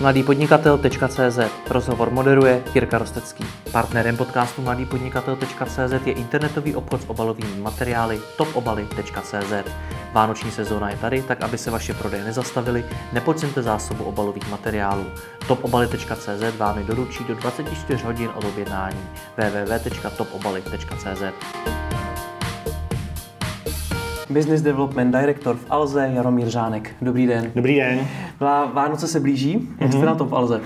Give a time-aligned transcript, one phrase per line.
[0.00, 1.38] mladýpodnikatel.cz
[1.70, 3.44] Rozhovor moderuje Jirka Rostecký.
[3.72, 9.52] Partnerem podcastu mladýpodnikatel.cz je internetový obchod s obalovými materiály topobaly.cz.
[10.12, 15.06] Vánoční sezóna je tady, tak aby se vaše prodeje nezastavily, nepodceňte zásobu obalových materiálů.
[15.48, 19.00] topobaly.cz vám je doručí do 24 hodin od objednání.
[19.36, 21.85] www.topobaly.cz
[24.30, 26.90] Business Development Director v Alze Jaromír Žánek.
[27.02, 27.50] Dobrý den.
[27.54, 28.00] Dobrý den.
[28.72, 29.68] Vánoce se blíží.
[29.80, 30.06] Jak jste mm-hmm.
[30.06, 30.60] na to v Alze?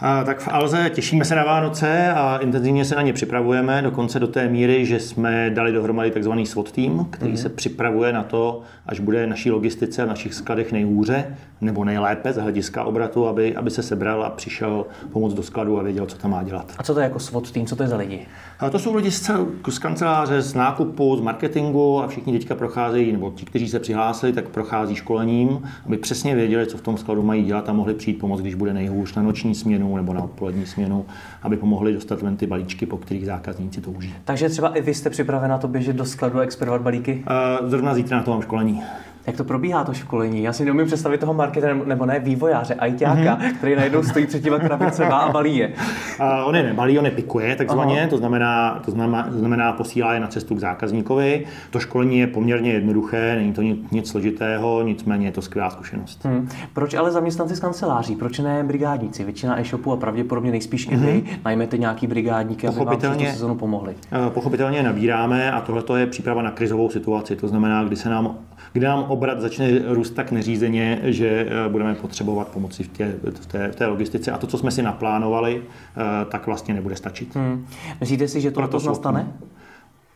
[0.00, 4.20] A, tak v Alze těšíme se na Vánoce a intenzivně se na ně připravujeme, dokonce
[4.20, 7.42] do té míry, že jsme dali dohromady takzvaný SWOT tým, který mm-hmm.
[7.42, 12.36] se připravuje na to, až bude naší logistice a našich skladech nejhůře nebo nejlépe z
[12.36, 16.30] hlediska obratu, aby, aby se sebral a přišel pomoct do skladu a věděl, co tam
[16.30, 16.72] má dělat.
[16.78, 18.26] A co to je jako SWOT tým, co to je za lidi?
[18.60, 19.30] A to jsou lidi z,
[19.68, 24.32] z kanceláře, z nákupu, z marketingu a všichni teďka procházejí, nebo ti, kteří se přihlásili,
[24.32, 28.18] tak prochází školením, aby přesně věděli, co v tom skladu mají dělat a mohli přijít
[28.18, 31.06] pomoct, když bude nejhůř na noční směnu nebo na odpolední směnu,
[31.42, 34.14] aby pomohli dostat ven ty balíčky, po kterých zákazníci touží.
[34.24, 37.24] Takže třeba i vy jste připravena to běžet do skladu a expedovat balíky?
[37.66, 38.82] Zrovna zítra na to mám školení.
[39.26, 40.42] Jak to probíhá to školení?
[40.42, 43.54] Já si neumím představit toho marketera, nebo ne vývojáře, ajťáka, mm-hmm.
[43.54, 45.68] který najednou stojí před těma krabicema a balí je.
[45.68, 50.14] Uh, on je nebalí, on je pikuje takzvaně, to znamená, to znamená, to znamená posílá
[50.14, 51.46] je na cestu k zákazníkovi.
[51.70, 56.24] To školení je poměrně jednoduché, není to nic, nic složitého, nicméně je to skvělá zkušenost.
[56.24, 56.48] Hmm.
[56.72, 58.16] Proč ale zaměstnanci z kanceláří?
[58.16, 59.24] Proč ne brigádníci?
[59.24, 60.94] Většina e-shopů a pravděpodobně nejspíš mm-hmm.
[60.94, 61.40] i vy mhm.
[61.44, 63.00] najmete nějaký brigádníky, aby vám
[63.32, 63.94] sezonu pomohli.
[64.26, 67.36] Uh, pochopitelně nabíráme a tohle je příprava na krizovou situaci.
[67.36, 68.38] To znamená, kdy se nám
[68.72, 73.46] kdy nám obrat začne růst tak neřízeně, že eh, budeme potřebovat pomoci v, tě, v,
[73.46, 74.32] té, v té logistice.
[74.32, 77.36] A to, co jsme si naplánovali, eh, tak vlastně nebude stačit.
[77.36, 77.66] Hmm.
[78.00, 79.32] Myslíte si, že to letos nastane?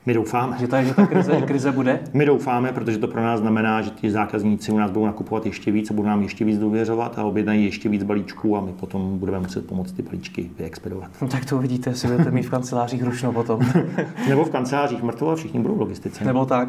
[0.06, 0.56] My doufáme.
[0.60, 2.00] Že, ta, že ta krize, krize bude?
[2.12, 5.70] My doufáme, protože to pro nás znamená, že ti zákazníci u nás budou nakupovat ještě
[5.70, 9.18] víc a budou nám ještě víc důvěřovat a objednají ještě víc balíčků a my potom
[9.18, 11.10] budeme muset pomoct ty balíčky vyexpedovat.
[11.22, 13.60] No, tak to uvidíte, jestli budete mít v kancelářích ručno potom.
[14.28, 16.24] Nebo v kancelářích mrtvo a všichni budou v logistice.
[16.24, 16.68] Nebo tak.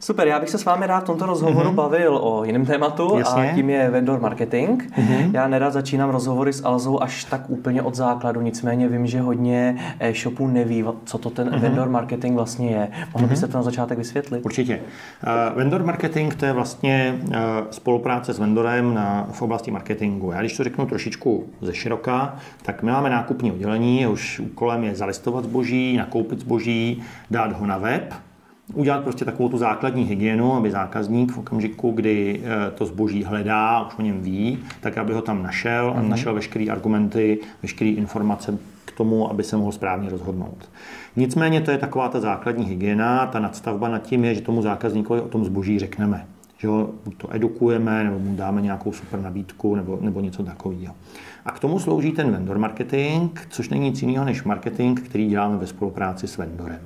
[0.00, 1.74] Super, já bych se s vámi rád v tomto rozhovoru mm-hmm.
[1.74, 3.50] bavil o jiném tématu Jasně.
[3.50, 4.82] a tím je vendor marketing.
[4.82, 5.30] Mm-hmm.
[5.32, 9.78] Já nerad začínám rozhovory s Alzou až tak úplně od základu, nicméně vím, že hodně
[10.00, 11.60] e-shopů neví, co to ten mm-hmm.
[11.60, 12.88] vendor marketing vlastně je.
[13.14, 14.44] Mohl byste to na začátek vysvětlit?
[14.44, 14.80] Určitě.
[14.80, 17.34] Uh, vendor marketing to je vlastně uh,
[17.70, 20.32] spolupráce s vendorem na, v oblasti marketingu.
[20.32, 24.94] Já když to řeknu trošičku ze široka, tak my máme nákupní oddělení, už úkolem je
[24.94, 28.14] zalistovat zboží, nakoupit zboží, dát ho na web,
[28.74, 33.86] udělat prostě takovou tu základní hygienu, aby zákazník v okamžiku, kdy eh, to zboží hledá,
[33.86, 36.08] už o něm ví, tak aby ho tam našel a mhm.
[36.08, 38.58] našel veškeré argumenty, veškeré informace
[38.96, 40.70] tomu, aby se mohl správně rozhodnout.
[41.16, 45.20] Nicméně to je taková ta základní hygiena, ta nadstavba nad tím je, že tomu zákazníkovi
[45.20, 46.26] o tom zboží řekneme.
[46.58, 50.94] Že ho to edukujeme, nebo mu dáme nějakou super nabídku, nebo, nebo něco takového.
[51.44, 55.56] A k tomu slouží ten vendor marketing, což není nic jiného než marketing, který děláme
[55.56, 56.80] ve spolupráci s vendorem.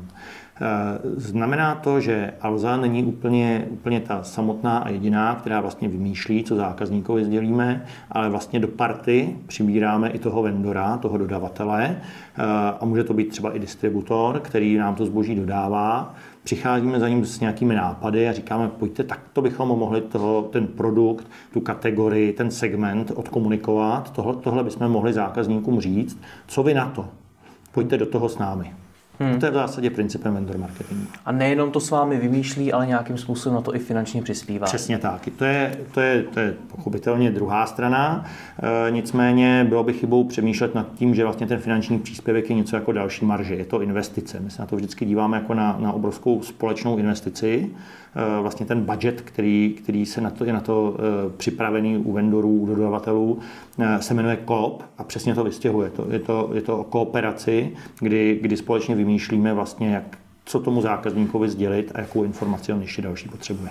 [0.63, 6.45] Eh, znamená to, že Alza není úplně, úplně ta samotná a jediná, která vlastně vymýšlí,
[6.45, 12.43] co zákazníkovi sdělíme, ale vlastně do party přibíráme i toho vendora, toho dodavatele eh,
[12.81, 16.15] a může to být třeba i distributor, který nám to zboží dodává.
[16.43, 20.67] Přicházíme za ním s nějakými nápady a říkáme, pojďte, tak to bychom mohli toho, ten
[20.67, 24.13] produkt, tu kategorii, ten segment odkomunikovat.
[24.13, 26.21] Tohle, tohle bychom mohli zákazníkům říct.
[26.47, 27.09] Co vy na to?
[27.73, 28.80] Pojďte do toho s námi.
[29.21, 29.41] Hmm.
[29.41, 31.07] To je v zásadě principem vendor marketingu.
[31.27, 34.67] A nejenom to s vámi vymýšlí, ale nějakým způsobem na to i finančně přispívá.
[34.67, 35.29] Přesně tak.
[35.37, 38.25] To je, to je, to je pochopitelně druhá strana.
[38.87, 42.77] E, nicméně bylo by chybou přemýšlet nad tím, že vlastně ten finanční příspěvek je něco
[42.77, 43.55] jako další marže.
[43.55, 44.41] Je to investice.
[44.41, 47.71] My se na to vždycky díváme jako na, na obrovskou společnou investici.
[48.17, 52.13] E, vlastně ten budget, který, který se na to, je na to e, připravený u
[52.13, 53.39] vendorů, u dodavatelů,
[53.79, 55.91] e, se jmenuje COOP a přesně to vystěhuje.
[55.91, 60.81] To, je, to, je to o kooperaci, kdy, kdy společně vymýšlíme vlastně, jak, co tomu
[60.81, 63.71] zákazníkovi sdělit a jakou informaci on ještě další potřebuje.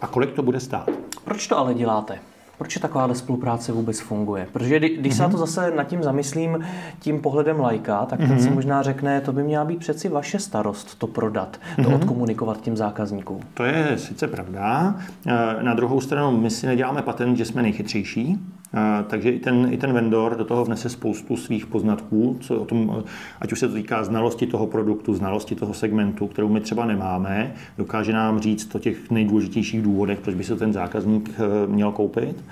[0.00, 0.90] A kolik to bude stát?
[1.24, 2.18] Proč to ale děláte?
[2.58, 4.46] Proč takováhle spolupráce vůbec funguje?
[4.52, 5.16] Protože když mm-hmm.
[5.16, 5.46] se na to mhm.
[5.46, 6.64] zase nad tím zamyslím
[7.00, 8.28] tím pohledem lajka, tak mm-hmm.
[8.28, 8.54] ten si mhm.
[8.54, 11.94] možná řekne, to by měla být přeci vaše starost to prodat, to mm-hmm.
[11.94, 13.40] odkomunikovat tím zákazníkům.
[13.54, 14.94] To je sice pravda.
[15.26, 18.38] Eh, na druhou stranu my si neděláme patent, že jsme nejchytřejší,
[19.06, 23.04] takže i ten, i ten vendor do toho vnese spoustu svých poznatků, co o tom,
[23.40, 27.54] ať už se to týká znalosti toho produktu, znalosti toho segmentu, kterou my třeba nemáme,
[27.78, 32.44] dokáže nám říct o těch nejdůležitějších důvodech, proč by se ten zákazník eh, měl koupit.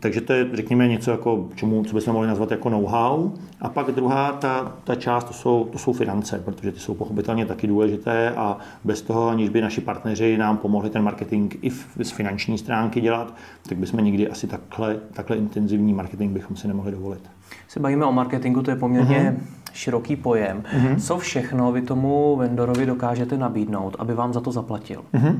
[0.00, 3.30] Takže to je, řekněme, něco, jako, čemu, co bychom mohli nazvat jako know-how.
[3.60, 7.46] A pak druhá ta, ta část, to jsou, to jsou finance, protože ty jsou pochopitelně
[7.46, 11.70] taky důležité a bez toho, aniž by naši partneři nám pomohli ten marketing i
[12.04, 13.34] z finanční stránky dělat,
[13.68, 17.22] tak bychom nikdy asi takhle, takhle intenzivní marketing bychom si nemohli dovolit.
[17.68, 19.72] Se bavíme o marketingu, to je poměrně uh-huh.
[19.72, 20.62] široký pojem.
[20.62, 21.00] Uh-huh.
[21.00, 25.04] Co všechno vy tomu vendorovi dokážete nabídnout, aby vám za to zaplatil?
[25.14, 25.38] Uh-huh.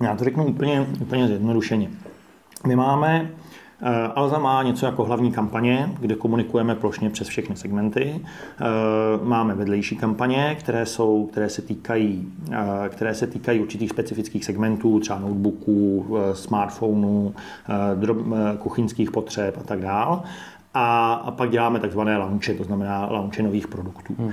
[0.00, 1.90] Já to řeknu úplně, úplně zjednodušeně.
[2.66, 3.30] My máme
[4.14, 8.20] Alza má něco jako hlavní kampaně, kde komunikujeme plošně přes všechny segmenty.
[8.20, 8.64] Eh,
[9.22, 15.00] máme vedlejší kampaně, které, jsou, které, se týkají, eh, které se týkají určitých specifických segmentů,
[15.00, 17.34] třeba notebooků, smartphonů,
[18.58, 20.20] kuchyňských potřeb a tak dále
[20.78, 24.14] a, a pak děláme takzvané launche, to znamená launche nových produktů.
[24.18, 24.32] Hmm.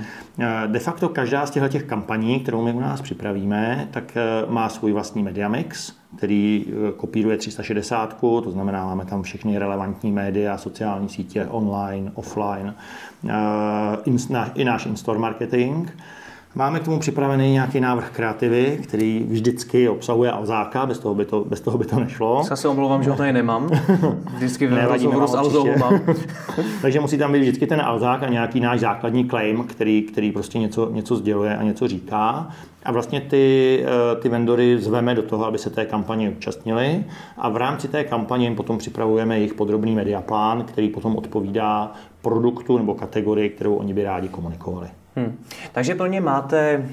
[0.66, 4.16] De facto každá z těchto kampaní, kterou my u nás připravíme, tak
[4.48, 10.12] má svůj vlastní media mix, který eh, kopíruje 360, to znamená, máme tam všechny relevantní
[10.12, 12.74] média, sociální sítě, online, offline,
[13.28, 15.90] eh, i náš in-store marketing.
[16.56, 21.44] Máme k tomu připravený nějaký návrh kreativy, který vždycky obsahuje Alzáka, bez toho by to,
[21.44, 22.42] bez toho by to nešlo.
[22.50, 23.70] Já se omlouvám, že ho tady nemám.
[24.34, 26.00] Vždycky v rozhovoru s Alzou mám.
[26.82, 30.58] Takže musí tam být vždycky ten Alzák a nějaký náš základní claim, který, který prostě
[30.58, 32.48] něco, něco sděluje a něco říká.
[32.84, 37.04] A vlastně ty, eh, ty vendory zveme do toho, aby se té kampaně účastnili
[37.36, 41.92] a v rámci té kampaně jim potom připravujeme jejich podrobný mediaplán, který potom odpovídá
[42.22, 44.88] produktu nebo kategorii, kterou oni by rádi komunikovali.
[45.16, 45.38] Hmm.
[45.72, 46.84] Takže pro ně máte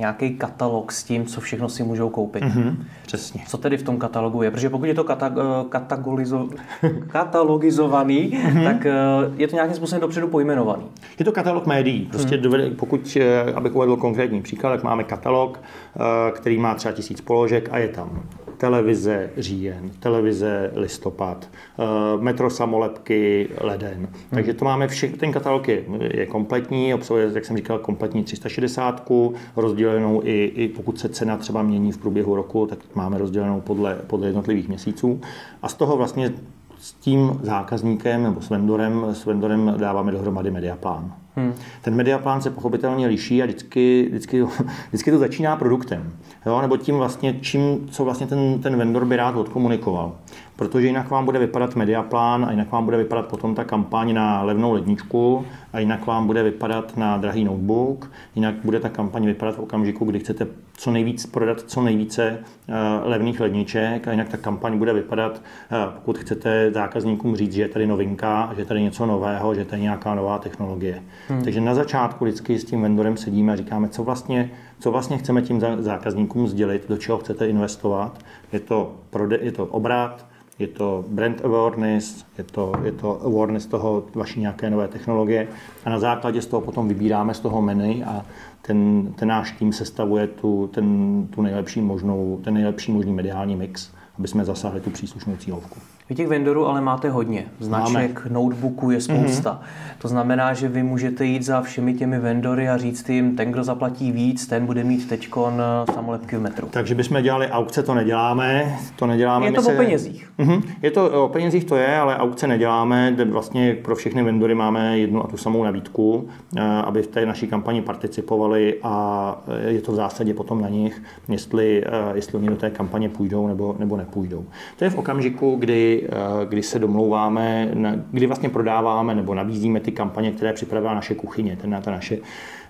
[0.00, 2.44] nějaký katalog s tím, co všechno si můžou koupit.
[2.44, 2.76] Mm-hmm,
[3.06, 3.40] přesně.
[3.48, 4.50] Co tedy v tom katalogu je?
[4.50, 6.50] Protože pokud je to kata- katagolizo-
[7.06, 8.64] katalogizovaný, mm-hmm.
[8.64, 8.94] tak eh,
[9.36, 10.84] je to nějakým způsobem dopředu pojmenovaný.
[11.18, 12.06] Je to katalog médií.
[12.06, 12.42] Prostě mm.
[12.42, 16.00] dovede, pokud, eh, abych uvedl konkrétní příklad, tak máme katalog, eh,
[16.32, 18.22] který má třeba tisíc položek a je tam
[18.60, 21.48] televize říjen, televize listopad,
[21.78, 21.82] eh,
[22.20, 23.96] metro samolepky leden.
[23.96, 24.08] Hmm.
[24.30, 29.34] Takže to máme všechny, ten katalog je, je kompletní, obsahuje, jak jsem říkal, kompletní 360,
[29.56, 33.98] rozdělenou i, i pokud se cena třeba mění v průběhu roku, tak máme rozdělenou podle,
[34.06, 35.20] podle jednotlivých měsíců.
[35.62, 36.32] A z toho vlastně
[36.78, 41.14] s tím zákazníkem nebo s vendorem, s vendorem dáváme dohromady mediaplán.
[41.40, 41.54] Hmm.
[41.82, 44.42] Ten mediaplán se pochopitelně liší a vždycky, vždycky,
[44.88, 46.12] vždycky to začíná produktem.
[46.46, 46.60] Jo?
[46.60, 50.12] Nebo tím vlastně, čím, co vlastně ten, ten vendor by rád odkomunikoval
[50.60, 54.42] protože jinak vám bude vypadat mediaplán a jinak vám bude vypadat potom ta kampaň na
[54.42, 59.56] levnou ledničku a jinak vám bude vypadat na drahý notebook, jinak bude ta kampaň vypadat
[59.56, 60.46] v okamžiku, kdy chcete
[60.76, 62.38] co nejvíc prodat co nejvíce
[62.68, 65.42] eh, levných ledniček a jinak ta kampaň bude vypadat,
[65.72, 69.66] eh, pokud chcete zákazníkům říct, že je tady novinka, že je tady něco nového, že
[69.72, 71.02] je nějaká nová technologie.
[71.30, 71.44] Hmm.
[71.44, 74.50] Takže na začátku vždycky s tím vendorem sedíme a říkáme, co vlastně,
[74.80, 78.18] co vlastně chceme tím zákazníkům sdělit, do čeho chcete investovat.
[78.52, 80.26] Je to, prode, je to obrat,
[80.58, 85.48] je to brand awareness, je to, je to awareness toho vaší nějaké nové technologie
[85.84, 88.24] a na základě z toho potom vybíráme z toho menu a
[88.62, 93.90] ten, ten náš tým sestavuje tu, ten, tu nejlepší možnou, ten nejlepší možný mediální mix,
[94.18, 95.80] aby jsme zasáhli tu příslušnou cílovku.
[96.10, 97.44] Vy těch vendorů ale máte hodně.
[97.60, 98.34] Značek, Máme.
[98.34, 99.60] notebooků je spousta.
[99.62, 99.96] Mm-hmm.
[99.98, 103.64] To znamená, že vy můžete jít za všemi těmi vendory a říct jim, ten, kdo
[103.64, 106.68] zaplatí víc, ten bude mít teďkon eh, samolepky v metru.
[106.70, 108.76] Takže bychom dělali aukce, to neděláme.
[108.96, 109.46] To neděláme.
[109.46, 109.72] Je to se...
[109.74, 110.30] o penězích.
[110.38, 110.62] Mm-hmm.
[110.82, 113.16] Je to o penězích, to je, ale aukce neděláme.
[113.24, 117.46] Vlastně pro všechny vendory máme jednu a tu samou nabídku, eh, aby v té naší
[117.46, 119.36] kampani participovali a
[119.66, 121.84] eh, je to v zásadě potom na nich, jestli,
[122.14, 124.44] jestli oni do té kampaně půjdou nebo, nebo nepůjdou.
[124.78, 127.70] To je v okamžiku, kdy Eh, kdy se domlouváme,
[128.10, 132.18] kdy vlastně prodáváme nebo nabízíme ty kampaně, které připravila naše kuchyně, ten ta naše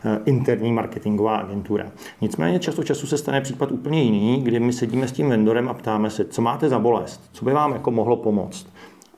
[0.04, 1.86] eh, interní marketingová agentura.
[2.20, 5.74] Nicméně často času se stane případ úplně jiný, kdy my sedíme s tím vendorem a
[5.74, 8.66] ptáme se, co máte za bolest, co by vám jako mohlo pomoct.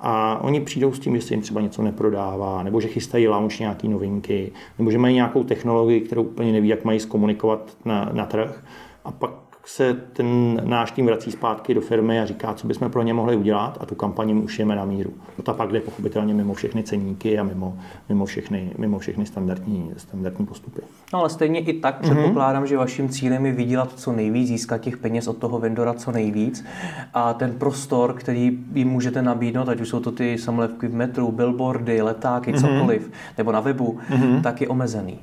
[0.00, 3.60] A oni přijdou s tím, že se jim třeba něco neprodává, nebo že chystají launch
[3.60, 8.26] nějaký novinky, nebo že mají nějakou technologii, kterou úplně neví, jak mají zkomunikovat na, na
[8.26, 8.64] trh.
[9.04, 9.30] A pak
[9.64, 13.36] se ten náš tým vrací zpátky do firmy a říká, co bychom pro ně mohli
[13.36, 15.10] udělat a tu kampaní už jeme na míru.
[15.38, 17.78] No ta pak jde pochopitelně mimo všechny ceníky a mimo,
[18.08, 20.80] mimo, všechny, mimo všechny standardní, standardní postupy.
[21.12, 22.02] No ale stejně i tak mm-hmm.
[22.02, 26.12] předpokládám, že vaším cílem je vydělat co nejvíc, získat těch peněz od toho vendora co
[26.12, 26.64] nejvíc
[27.14, 31.32] a ten prostor, který jim můžete nabídnout, ať už jsou to ty samolepky v metru,
[31.32, 32.78] billboardy, letáky, mm-hmm.
[32.78, 34.42] cokoliv, nebo na webu, mm-hmm.
[34.42, 35.18] tak je omezený.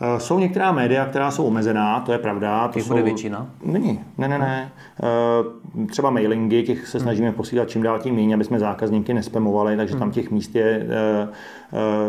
[0.00, 2.68] Eh, jsou některá média, která jsou omezená, to je pravda.
[2.68, 2.88] To jsou...
[2.88, 3.46] bude většina?
[3.64, 4.72] Není, ne, ne, ne.
[5.02, 9.76] Eh, třeba mailingy, těch se snažíme posílat čím dál tím méně, aby jsme zákazníky nespemovali,
[9.76, 10.12] takže tam hmm.
[10.12, 11.28] těch míst je, eh,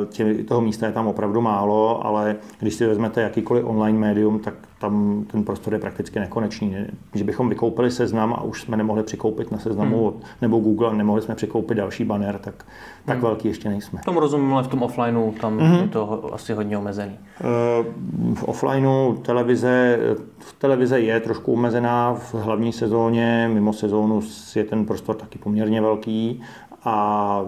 [0.10, 4.54] tě, toho místa je tam opravdu málo, ale když si vezmete jakýkoliv online médium, tak
[4.80, 6.76] tam ten prostor je prakticky nekonečný.
[7.14, 10.22] Že bychom vykoupili seznam a už jsme nemohli přikoupit na seznamu hmm.
[10.42, 12.66] nebo Google, nemohli jsme přikoupit další banner, tak,
[13.06, 13.26] tak hmm.
[13.26, 14.00] velký ještě nejsme.
[14.02, 15.82] V tom rozumím, ale v tom offlineu tam hmm.
[15.82, 17.20] je to asi hodně omezený.
[17.42, 17.44] Eh,
[18.36, 20.00] v offlineu televize,
[20.58, 24.22] televize je trošku omezená v hlavní sezóně, mimo sezónu
[24.56, 26.42] je ten prostor taky poměrně velký
[26.86, 27.42] a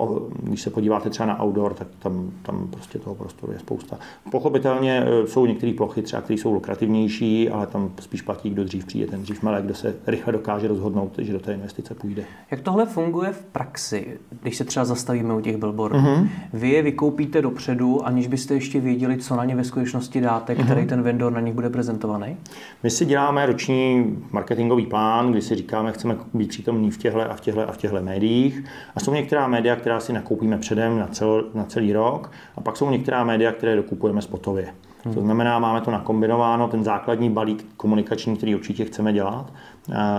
[0.00, 3.98] e, když se podíváte třeba na outdoor, tak tam, tam prostě toho prostoru je spousta.
[4.30, 8.84] Pochopitelně e, jsou některé plochy třeba, které jsou lukrativnější, ale tam spíš platí, kdo dřív
[8.84, 12.24] přijde, ten dřív malé, kdo se rychle dokáže rozhodnout, že do té investice půjde.
[12.50, 15.98] Jak tohle funguje v praxi, když se třeba zastavíme u těch billboardů?
[15.98, 16.28] Uh-huh.
[16.52, 20.64] Vy je vykoupíte dopředu, aniž byste ještě věděli, co na ně ve skutečnosti dáte, uh-huh.
[20.64, 22.36] který ten vendor na nich bude prezentovaný?
[22.82, 27.34] My si děláme roční marketingový plán, kdy si říkáme, chceme být přítomní v těchto a
[27.34, 28.64] v těchto a v těchto médiích.
[28.94, 32.76] A jsou některá média, která si nakoupíme předem na, cel, na celý rok, a pak
[32.76, 34.74] jsou některá média, které dokupujeme spotově.
[35.04, 35.14] Hmm.
[35.14, 39.52] To znamená, máme to nakombinováno, ten základní balík komunikační, který určitě chceme dělat,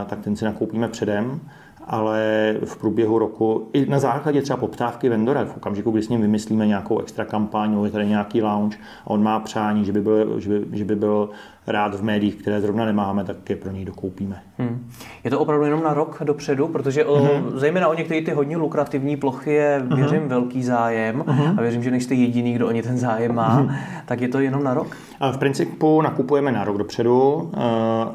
[0.08, 1.42] tak ten si nakoupíme předem
[1.88, 6.22] ale v průběhu roku, i na základě třeba poptávky vendora, v okamžiku, kdy s ním
[6.22, 10.40] vymyslíme nějakou extra kampaň, je tady nějaký launch a on má přání, že by byl,
[10.40, 11.30] že by, že by byl
[11.68, 14.42] rád v médiích, které zrovna nemáme, tak je pro něj dokoupíme.
[14.58, 14.88] Hmm.
[15.24, 17.60] Je to opravdu jenom na rok dopředu, protože o, hmm.
[17.60, 20.28] zejména o některé ty hodně lukrativní plochy je, věřím, hmm.
[20.28, 21.60] velký zájem hmm.
[21.60, 23.76] a věřím, že nejste jediný, kdo o ně ten zájem má, hmm.
[24.06, 24.98] tak je to jenom na rok?
[25.32, 27.60] V principu nakupujeme na rok dopředu, eh,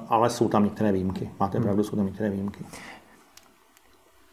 [0.08, 1.30] ale jsou tam některé výjimky.
[1.40, 1.64] Máte hmm.
[1.64, 2.64] pravdu, jsou tam některé výjimky.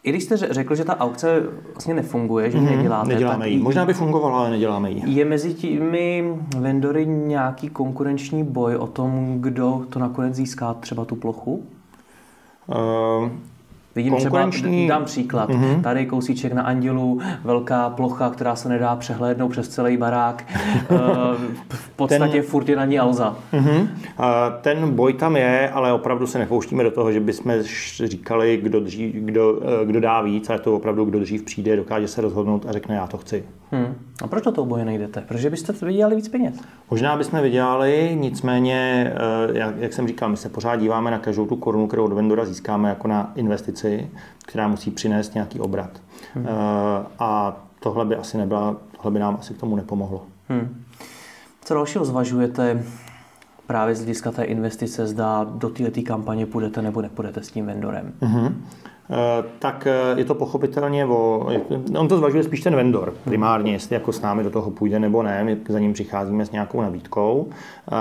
[0.04, 1.42] I když jste řekl, že ta aukce
[1.74, 3.08] vlastně nefunguje, že mm-hmm, neděláte.
[3.08, 3.58] Neděláme ji.
[3.58, 5.02] Možná by fungovala, ale neděláme ji.
[5.06, 11.16] Je mezi těmi vendory nějaký konkurenční boj o tom, kdo to nakonec získá třeba tu
[11.16, 11.66] plochu?
[12.66, 13.28] Uh,
[13.96, 14.50] Vidím třeba,
[14.88, 15.80] dám příklad, mm-hmm.
[15.80, 20.96] tady kousíček na Andělu, velká plocha, která se nedá přehlédnout přes celý barák, eh,
[21.68, 23.36] v podstatě ten, furt je na ní Alza.
[23.52, 23.88] Mm-hmm.
[24.60, 27.52] Ten boj tam je, ale opravdu se nepouštíme do toho, že bychom
[28.04, 32.08] říkali, kdo, dřív, kdo, eh, kdo dá víc, ale to opravdu, kdo dřív přijde, dokáže
[32.08, 33.44] se rozhodnout a řekne, já to chci.
[33.74, 33.94] Hmm.
[34.22, 35.20] A proč do toho boje nejdete?
[35.20, 36.54] Protože byste vydělali víc peněz?
[36.90, 41.46] Možná bychom vydělali, nicméně, eh, jak, jak jsem říkal, my se pořád díváme na každou
[41.46, 44.10] tu korunu, kterou od vendora získáme jako na investici,
[44.46, 45.90] která musí přinést nějaký obrat.
[46.34, 46.46] Hmm.
[47.18, 50.22] A tohle by asi nebyla, tohle by nám asi k tomu nepomohlo.
[50.48, 50.84] Hmm.
[51.64, 52.82] Co dalšího zvažujete
[53.66, 58.12] právě z hlediska té investice, zda do této kampaně půjdete nebo nepůjdete s tím vendorem?
[58.20, 58.64] Hmm.
[59.10, 61.46] Eh, tak eh, je to pochopitelně o...
[61.98, 65.22] On to zvažuje spíš ten vendor primárně, jestli jako s námi do toho půjde nebo
[65.22, 65.44] ne.
[65.44, 67.46] My za ním přicházíme s nějakou nabídkou.
[67.48, 67.94] Eh,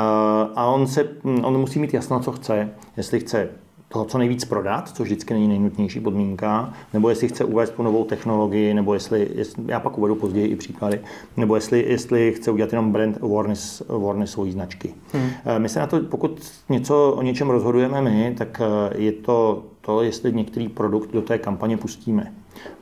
[0.56, 1.08] a on, se,
[1.44, 2.70] on musí mít jasno, co chce.
[2.98, 3.50] Jestli chce
[3.88, 8.04] toho co nejvíc prodat, což vždycky není nejnutnější podmínka, nebo jestli chce uvést tu novou
[8.04, 11.00] technologii, nebo jestli, jestli já pak uvedu později i příklady,
[11.38, 14.94] nebo jestli, jestli chce udělat jenom brand awareness, awareness svojí značky.
[15.14, 15.30] Hmm.
[15.58, 18.62] My se na to, pokud něco o něčem rozhodujeme my, tak
[18.96, 22.34] je to to, jestli některý produkt do té kampaně pustíme.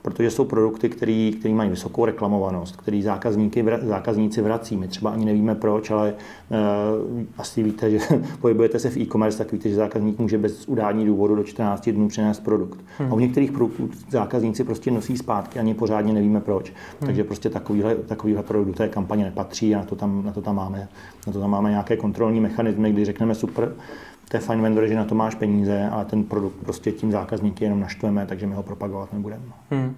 [0.01, 4.77] Protože jsou produkty, které mají vysokou reklamovanost, který zákazníky, zákazníci vrací.
[4.77, 6.13] My třeba ani nevíme proč, ale
[6.49, 7.99] uh, asi víte, že
[8.41, 12.07] pohybujete se v e-commerce, tak víte, že zákazník může bez udání důvodu do 14 dnů
[12.07, 12.79] přinést produkt.
[12.97, 13.11] Hmm.
[13.11, 16.69] A u některých produktů zákazníci prostě nosí zpátky, ani pořádně nevíme proč.
[16.69, 17.05] Hmm.
[17.05, 20.41] Takže prostě takovýhle, takovýhle produkt do té kampaně nepatří a na to tam, na to
[20.41, 20.87] tam, máme,
[21.27, 23.73] na to tam máme nějaké kontrolní mechanismy, kdy řekneme super,
[24.31, 27.63] to je fajn vendor, že na to máš peníze, ale ten produkt prostě tím zákazníky
[27.63, 29.43] jenom naštveme, takže my ho propagovat nebudeme.
[29.71, 29.95] Hmm.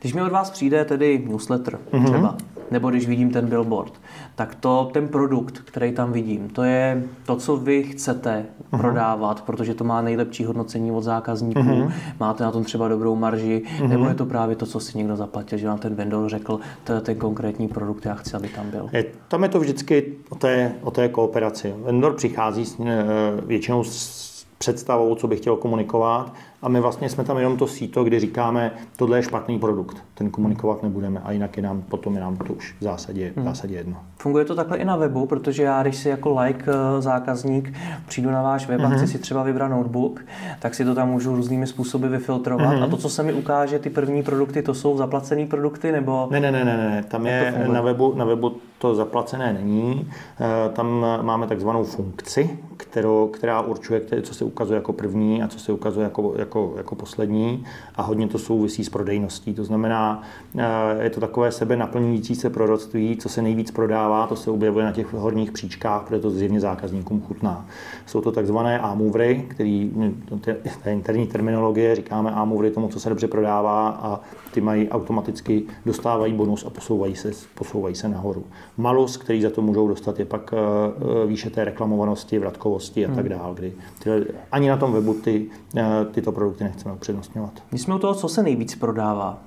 [0.00, 2.04] Když mi od vás přijde tedy newsletter mm-hmm.
[2.04, 2.36] třeba,
[2.70, 3.92] nebo když vidím ten billboard,
[4.34, 8.78] tak to ten produkt, který tam vidím, to je to, co vy chcete mm-hmm.
[8.78, 11.92] prodávat, protože to má nejlepší hodnocení od zákazníků, mm-hmm.
[12.20, 13.88] máte na tom třeba dobrou marži, mm-hmm.
[13.88, 16.92] nebo je to právě to, co si někdo zaplatil, že vám ten vendor řekl, to
[16.92, 18.88] je ten konkrétní produkt, já chci, aby tam byl.
[18.92, 21.74] Je, tam je to vždycky o té, o té kooperaci.
[21.84, 23.04] Vendor přichází s, eh,
[23.46, 24.26] většinou s
[24.58, 26.32] představou, co bych chtěl komunikovat
[26.62, 30.30] a my vlastně jsme tam jenom to síto, kdy říkáme, tohle je špatný produkt, ten
[30.30, 33.44] komunikovat nebudeme a jinak je nám, potom je nám to už v zásadě, v hmm.
[33.44, 33.96] zásadě jedno.
[34.18, 37.72] Funguje to takhle i na webu, protože já, když si jako like eh, zákazník
[38.06, 38.86] přijdu na váš web mm-hmm.
[38.86, 39.06] a chci mhm.
[39.06, 40.20] si třeba vybrat notebook,
[40.58, 42.84] tak si to tam můžu různými způsoby vyfiltrovat mm-hmm.
[42.84, 46.28] a to, co se mi ukáže, ty první produkty, to jsou zaplacené produkty nebo...
[46.30, 47.02] Ne, ne, ne, ne, ne.
[47.08, 50.10] tam je na webu, na webu to zaplacené není.
[50.40, 55.58] Eh, tam máme takzvanou funkci, kterou, která určuje, co se ukazuje jako první a co
[55.58, 57.64] se ukazuje jako, jako, jako poslední
[57.94, 59.54] a hodně to souvisí s prodejností.
[59.54, 60.22] To znamená,
[60.58, 64.84] eh, je to takové sebe naplňující se proroctví, co se nejvíc prodává, to se objevuje
[64.84, 67.66] na těch horních příčkách, protože to zjevně zákazníkům chutná.
[68.06, 69.92] Jsou to takzvané A-movery, který,
[70.40, 74.20] to je interní terminologie, říkáme A-movery tomu, co se dobře prodává a
[74.54, 78.44] ty mají automaticky, dostávají bonus a posouvají se, posouvají se nahoru.
[78.76, 83.26] Malus, který za to můžou dostat, je pak eh, výše té reklamovanosti, vratkovosti a tak
[83.26, 83.38] hmm.
[83.38, 85.46] dále, kdy tyhle, ani na tom webu ty,
[85.76, 87.52] eh, tyto produkty nechceme upřednostňovat.
[87.72, 89.38] My jsme u toho, co se nejvíc prodává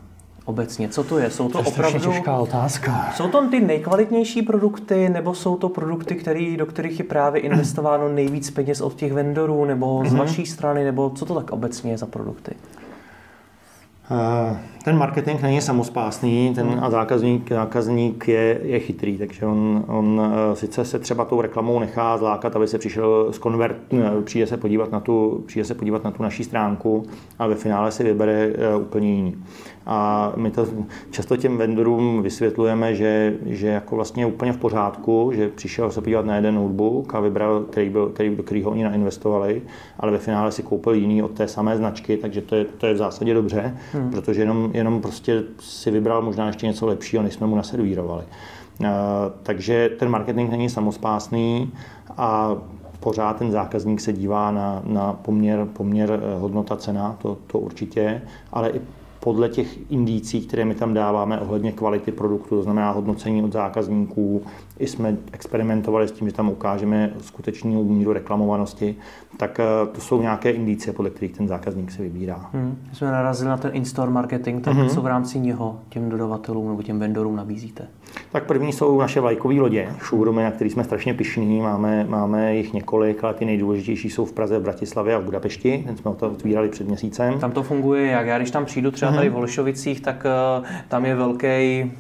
[0.46, 0.90] obecně?
[0.90, 1.32] Co to je?
[1.32, 2.12] Jsou to, to opravdu...
[2.12, 3.14] těžká otázka.
[3.16, 8.10] Jsou to ty nejkvalitnější produkty, nebo jsou to produkty, který, do kterých je právě investováno
[8.10, 10.18] nejvíc peněz od těch vendorů, nebo z mm-hmm.
[10.18, 12.52] vaší strany, nebo co to tak obecně je za produkty?
[14.12, 16.84] Eh, ten marketing není samospásný ten hmm.
[16.84, 21.80] a zákazník, zákazník je, je chytrý, takže on, on eh, sice se třeba tou reklamou
[21.80, 26.04] nechá zlákat, aby se přišel konvert, eh, přijde se podívat na tu, přijde se podívat
[26.04, 27.04] na tu naší stránku,
[27.40, 29.36] ale ve finále si vybere úplně jiný.
[29.86, 30.68] A my to
[31.12, 36.02] často těm vendorům vysvětlujeme, že, že jako vlastně je úplně v pořádku, že přišel se
[36.02, 39.62] podívat na jeden notebook a vybral, který byl, který, do kterého oni nainvestovali,
[40.00, 42.94] ale ve finále si koupil jiný od té samé značky, takže to je, to je
[42.94, 44.12] v zásadě dobře, hmm.
[44.12, 48.24] protože jenom, jenom prostě si vybral možná ještě něco lepšího, než jsme mu naservírovali.
[49.44, 51.72] Takže ten marketing není samospásný
[52.18, 52.56] a
[53.00, 58.22] pořád ten zákazník se dívá na, na poměr, poměr eh, hodnota cena, to, to určitě,
[58.54, 58.82] ale i
[59.20, 64.42] podle těch indicí, které my tam dáváme ohledně kvality produktu, to znamená hodnocení od zákazníků,
[64.80, 68.96] i jsme experimentovali s tím, že tam ukážeme skutečnou míru reklamovanosti,
[69.38, 72.50] tak eh, to jsou nějaké indicie, podle kterých ten zákazník se vybírá.
[72.54, 72.78] Hmm.
[72.90, 74.90] My jsme narazili na ten in-store marketing, tak hmm.
[74.90, 77.88] co v rámci něho těm dodavatelům nebo těm vendorům nabízíte?
[78.32, 82.74] Tak první jsou naše vlajkové lodě, showroomy, na který jsme strašně pišní, máme, máme jich
[82.74, 86.32] několik, ale ty nejdůležitější jsou v Praze, v Bratislavě a v Budapešti, ten jsme to
[86.32, 87.40] otvírali před měsícem.
[87.40, 88.28] Tam to funguje jak?
[88.28, 90.26] Já když tam přijdu třeba tady v Holešovicích, tak
[90.60, 91.92] uh, tam je velký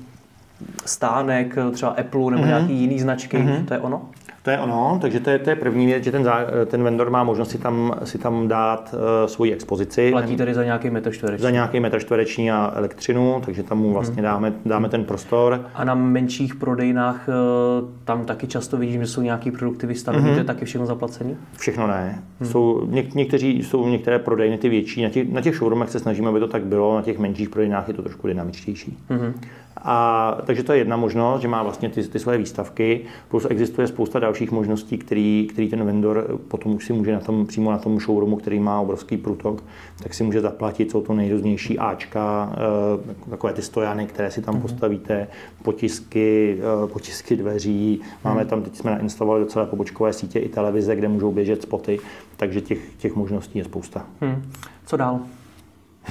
[0.85, 2.47] stánek třeba Apple nebo mm-hmm.
[2.47, 3.65] nějaký jiný značky, mm-hmm.
[3.65, 4.01] to je ono?
[4.43, 7.09] To je ono, takže to je, to je první věc, že ten, zá, ten vendor
[7.09, 10.11] má možnost si tam, si tam dát uh, svoji expozici.
[10.11, 11.43] Platí tedy za nějaký metr čtvereční.
[11.43, 13.93] Za nějaký metr čtvereční a elektřinu, takže tam mu mhm.
[13.93, 15.65] vlastně dáme, dáme ten prostor.
[15.73, 20.33] A na menších prodejnách uh, tam taky často vidím, že jsou nějaký produkty vystaveny, mm-hmm.
[20.33, 21.37] to je taky všechno zaplacený?
[21.57, 22.23] Všechno ne.
[22.39, 22.49] Hmm.
[22.49, 26.29] Jsou, něk, někteří, jsou některé prodejny ty větší, na těch, na těch showroomech se snažíme,
[26.29, 28.97] aby to tak bylo, na těch menších prodejnách je to trošku dynamičtější.
[29.09, 29.33] Mm-hmm.
[29.81, 33.87] A, takže to je jedna možnost, že má vlastně ty, ty své výstavky, plus existuje
[33.87, 37.77] spousta dalších možností, který, který ten vendor potom už si může na tom, přímo na
[37.77, 39.63] tom showroomu, který má obrovský průtok,
[40.03, 44.55] tak si může zaplatit, jsou to nejrůznější Ačka, eh, takové ty stojany, které si tam
[44.55, 44.61] mm-hmm.
[44.61, 45.27] postavíte,
[45.63, 50.95] potisky, eh, potisky dveří, máme tam, teď jsme nainstalovali do celé pobočkové sítě i televize,
[50.95, 51.99] kde můžou běžet spoty,
[52.37, 54.05] takže těch, těch možností je spousta.
[54.21, 54.51] Hmm.
[54.85, 55.19] Co dál?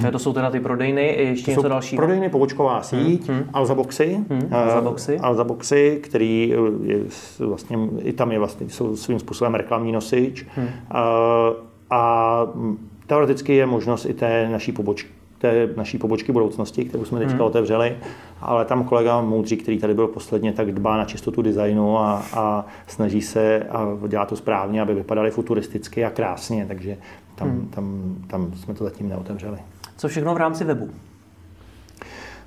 [0.01, 0.11] Hmm.
[0.11, 1.99] To jsou teda ty prodejny, ještě to něco dalšího?
[1.99, 3.43] Prodejny, pobočková síť, hmm.
[3.53, 4.49] Alza Boxy, hmm.
[5.21, 5.99] Alza Boxy.
[6.03, 6.97] Který je
[7.39, 10.45] vlastně, i tam je vlastně, jsou svým způsobem reklamní nosič.
[10.55, 10.67] Hmm.
[10.91, 11.03] A,
[11.89, 12.41] a
[13.07, 15.09] teoreticky je možnost i té naší pobočky
[15.39, 17.45] té naší pobočky budoucnosti, kterou jsme teďka hmm.
[17.45, 17.97] otevřeli,
[18.41, 22.65] ale tam kolega Moudří, který tady byl posledně, tak dbá na čistotu designu a, a
[22.87, 26.97] snaží se a dělá to správně, aby vypadaly futuristicky a krásně, takže
[27.35, 27.67] tam, hmm.
[27.69, 29.57] tam, tam jsme to zatím neotevřeli.
[29.99, 30.89] Co všechno v rámci webu?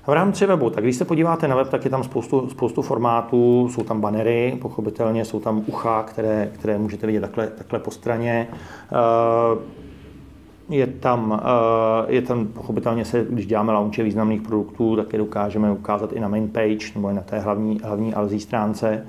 [0.07, 3.69] V rámci webu, tak když se podíváte na web, tak je tam spoustu, spoustu formátů,
[3.71, 8.47] jsou tam banery, pochopitelně jsou tam ucha, které, které můžete vidět takhle, takhle po straně.
[8.51, 9.59] Eh,
[10.69, 15.71] je tam, eh, je tam pochopitelně se, když děláme launche významných produktů, tak je dokážeme
[15.71, 19.05] ukázat i na main page nebo i na té hlavní, hlavní Alzí stránce.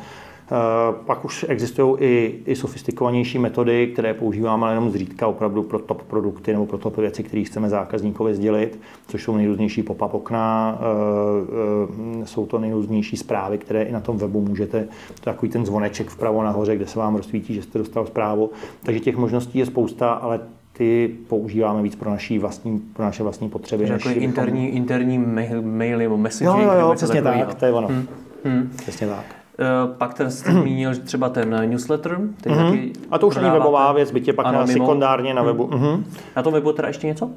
[0.53, 6.03] Eh, pak už existují i, i sofistikovanější metody, které používáme jenom zřídka opravdu pro top
[6.03, 12.23] produkty nebo pro top věci, které chceme zákazníkovi sdělit, což jsou nejrůznější pop-up okna, eh,
[12.23, 16.09] eh, jsou to nejrůznější zprávy, které i na tom webu můžete, to takový ten zvoneček
[16.09, 18.51] vpravo nahoře, kde se vám rozsvítí, že jste dostal zprávu.
[18.83, 20.41] Takže těch možností je spousta, ale
[20.73, 23.89] ty používáme víc pro, naší vlastní, pro naše vlastní potřeby.
[23.89, 25.19] Jako interní, interní
[25.63, 26.65] maily nebo messaging?
[26.65, 27.89] Jo, jo, jo přesně tak, to je ono.
[27.89, 28.07] Hmm.
[28.45, 28.71] Hmm.
[28.77, 29.44] Přesně tak.
[29.59, 32.21] Uh, pak ten jste zmínil třeba ten newsletter.
[32.41, 32.71] Ten mm-hmm.
[32.71, 35.67] taky a to už není webová věc, je pak ano, na sekundárně na webu.
[35.67, 36.05] Mm-hmm.
[36.37, 37.31] Na tom webu teda ještě něco?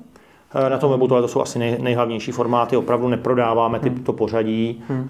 [0.56, 4.04] Eh, na tom webu tohle to jsou asi nej, nejhlavnější formáty, opravdu neprodáváme ty, hmm.
[4.04, 4.84] to pořadí.
[4.88, 5.08] Hmm.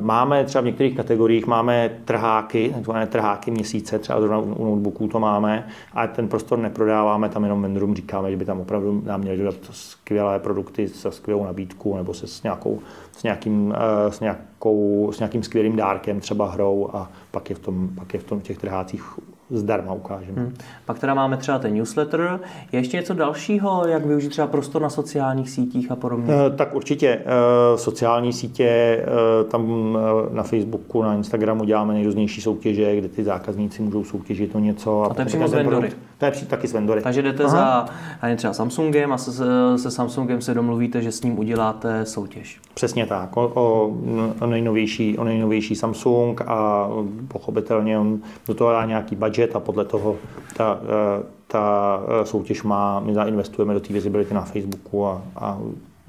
[0.00, 5.20] Máme třeba v některých kategoriích máme trháky, takzvané trháky měsíce, třeba zrovna u notebooků to
[5.20, 9.36] máme, a ten prostor neprodáváme, tam jenom vendorům říkáme, že by tam opravdu nám měli
[9.36, 12.78] dodat skvělé produkty se skvělou nabídkou nebo se s, nějakou,
[13.12, 13.74] s, nějakým,
[14.08, 18.20] s, nějakou, s nějakým skvělým dárkem, třeba hrou a pak je v tom, pak je
[18.20, 19.18] v tom těch trhácích
[19.50, 20.42] zdarma ukážeme.
[20.42, 20.54] Hmm.
[20.86, 22.40] Pak teda máme třeba ten newsletter.
[22.72, 26.34] Je ještě něco dalšího, jak využít třeba prostor na sociálních sítích a podobně?
[26.46, 27.08] E, tak určitě.
[27.08, 29.04] E, sociální sítě, e,
[29.44, 29.92] tam
[30.32, 35.02] na Facebooku, na Instagramu děláme nejrůznější soutěže, kde ty zákazníci můžou soutěžit o něco.
[35.02, 35.92] A, a to je přímo z vendory?
[36.18, 37.02] To je taky s vendory.
[37.02, 37.88] Takže jdete Aha.
[38.20, 39.44] za třeba Samsungem a se,
[39.78, 42.60] se Samsungem se domluvíte, že s ním uděláte soutěž.
[42.74, 43.36] Přesně tak.
[43.36, 43.92] O, o,
[44.40, 46.88] o, nejnovější, o nejnovější Samsung a
[47.28, 50.16] pochopitelně on do toho dá nějaký budget a podle toho
[50.56, 55.58] ta, e, ta e, soutěž má, my zainvestujeme do té visibility na Facebooku a, a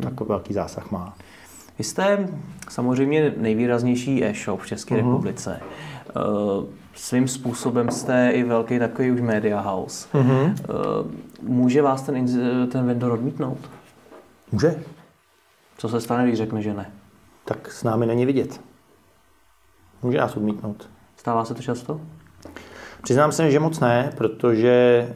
[0.03, 1.13] takový velký zásah má.
[1.77, 2.29] Vy jste
[2.69, 4.97] samozřejmě nejvýraznější e-shop v České uh-huh.
[4.97, 5.59] republice.
[6.15, 10.07] Uh, svým způsobem jste i velký takový už media house.
[10.13, 10.55] Uh-huh.
[10.69, 11.11] Uh,
[11.41, 12.25] může vás ten,
[12.69, 13.57] ten vendor odmítnout?
[14.51, 14.83] Může.
[15.77, 16.91] Co se stane, když řekne, že ne?
[17.45, 18.61] Tak s námi není vidět.
[20.03, 20.89] Může nás odmítnout.
[21.17, 22.01] Stává se to často?
[23.01, 25.15] Přiznám se, že moc ne, protože eh,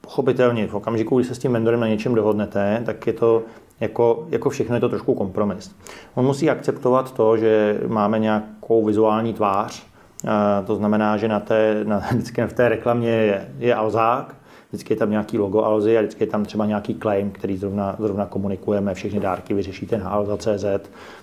[0.00, 3.42] pochopitelně v okamžiku, kdy se s tím vendorem na něčem dohodnete, tak je to
[3.80, 5.76] jako, jako všechno je to trošku kompromis.
[6.14, 9.86] On musí akceptovat to, že máme nějakou vizuální tvář,
[10.24, 10.28] eh,
[10.66, 14.34] to znamená, že na té, na, vždycky v té reklamě je, je alzák,
[14.68, 17.96] vždycky je tam nějaký logo Alzy a vždycky je tam třeba nějaký claim, který zrovna,
[17.98, 20.64] zrovna komunikujeme, všechny dárky vyřešíte na alza.cz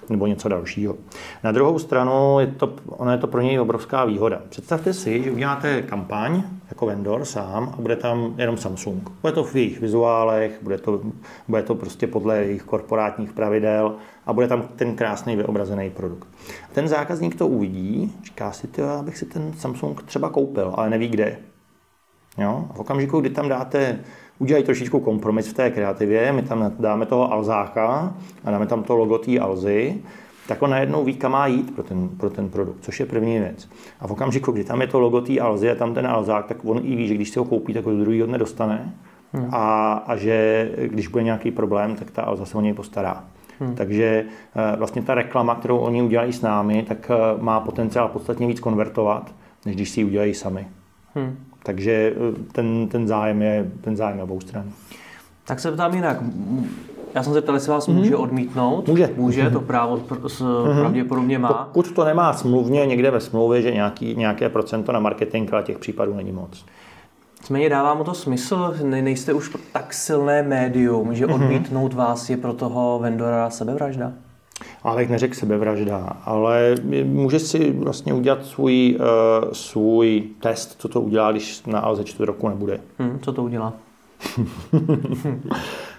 [0.10, 0.96] nebo něco dalšího.
[1.44, 4.42] Na druhou stranu je to, ono je to pro něj obrovská výhoda.
[4.50, 9.10] Představte si, že uděláte kampaň jako vendor sám a bude tam jenom Samsung.
[9.22, 11.02] Bude to v jejich vizuálech, bude to,
[11.48, 16.28] bude to prostě podle jejich korporátních pravidel a bude tam ten krásný vyobrazený produkt.
[16.74, 21.08] Ten zákazník to uvidí, říká si, že abych si ten Samsung třeba koupil, ale neví
[21.08, 21.38] kde.
[22.38, 22.66] Jo?
[22.70, 24.00] A v okamžiku, kdy tam dáte,
[24.40, 28.14] udělají trošičku kompromis v té kreativě, my tam dáme toho Alzáka
[28.46, 29.96] a dáme tam to logo té Alzy,
[30.48, 33.40] tak on najednou ví, kam má jít pro ten, pro ten produkt, což je první
[33.40, 33.70] věc.
[34.00, 36.58] A v okamžiku, kdy tam je to logo té Alzy a tam ten Alzák, tak
[36.66, 38.94] on i ví, že když si ho koupí, tak ho do druhého dne dostane
[39.34, 39.50] hmm.
[39.52, 43.24] a, a že když bude nějaký problém, tak ta Alza se o něj postará.
[43.60, 43.76] Hmm.
[43.76, 48.48] Takže eh, vlastně ta reklama, kterou oni udělají s námi, tak eh, má potenciál podstatně
[48.48, 49.32] víc konvertovat,
[49.66, 50.68] než když si ji udělají sami.
[51.16, 51.36] Hmm.
[51.64, 54.72] Takže eh, ten, ten, zájem je ten zájem je obou stran.
[55.46, 56.18] Tak se ptám jinak.
[57.16, 58.88] Já jsem se ptal, jestli vás může odmítnout.
[58.88, 59.10] Může.
[59.18, 60.80] Může, to právo mm-hmm.
[60.80, 61.54] pravděpodobně má.
[61.54, 65.80] Pokud to nemá smluvně někde ve smlouvě, že nějaký, nějaké procento na marketing, ale těch
[65.80, 66.66] případů není moc.
[67.42, 71.36] Nicméně dává mu to smysl, ne, nejste už tak silné médium, že mhm.
[71.36, 74.14] odmítnout vás je pro toho vendora sebevražda?
[74.84, 81.32] Ale neřekl sebevražda, ale může si vlastně udělat svůj, uh, svůj test, co to udělá,
[81.32, 82.80] když na Alze čtvrt roku nebude.
[83.00, 83.74] Hmm, co to udělá?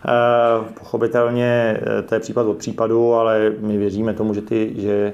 [0.08, 5.12] Eh, pochopitelně eh, to je případ od případu, ale my věříme tomu, že ty, že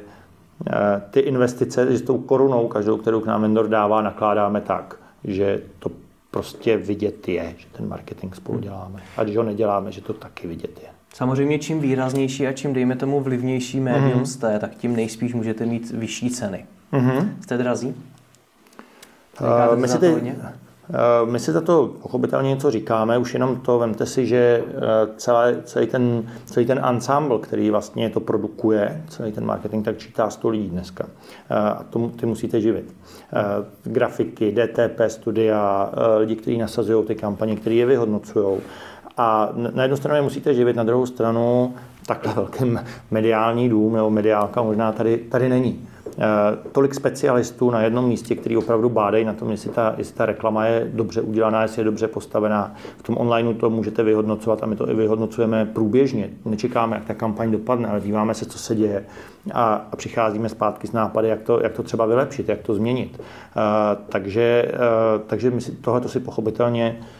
[1.10, 5.62] ty investice, že s tou korunou, každou, kterou k nám vendor dává, nakládáme tak, že
[5.78, 5.90] to
[6.30, 9.02] prostě vidět je, že ten marketing spolu děláme.
[9.16, 10.88] A když ho neděláme, že to taky vidět je.
[11.14, 14.22] Samozřejmě čím výraznější a čím, dejme tomu, vlivnější médium mm-hmm.
[14.22, 16.66] jste, tak tím nejspíš můžete mít vyšší ceny.
[16.92, 17.28] Mm-hmm.
[17.40, 17.94] Jste drazí?
[19.40, 23.78] Uh, my, si ty, uh, my si za to pochopitelně něco říkáme, už jenom to,
[23.78, 29.32] vemte si, že uh, celé, celý, ten, celý ten ensemble, který vlastně to produkuje, celý
[29.32, 31.04] ten marketing, tak čítá 100 lidí dneska.
[31.04, 31.10] Uh,
[31.56, 32.94] a to, ty musíte živit.
[33.32, 38.60] Uh, grafiky, DTP studia, uh, lidi, kteří nasazují ty kampaně, kteří je vyhodnocují,
[39.16, 41.74] a na jednu stranu je musíte živit, na druhou stranu
[42.06, 42.64] takhle velký
[43.10, 45.88] mediální dům nebo mediálka možná tady, tady není.
[46.18, 50.26] E, tolik specialistů na jednom místě, který opravdu bádají na tom, jestli ta, jestli ta
[50.26, 52.74] reklama je dobře udělaná, jestli je dobře postavená.
[52.98, 56.30] V tom onlineu to můžete vyhodnocovat a my to i vyhodnocujeme průběžně.
[56.44, 59.04] Nečekáme, jak ta kampaň dopadne, ale díváme se, co se děje
[59.52, 63.20] a, a přicházíme zpátky s nápady, jak to, jak to třeba vylepšit, jak to změnit.
[63.20, 63.22] E,
[64.08, 67.19] takže, e, takže my si, tohle si pochopitelně Eh,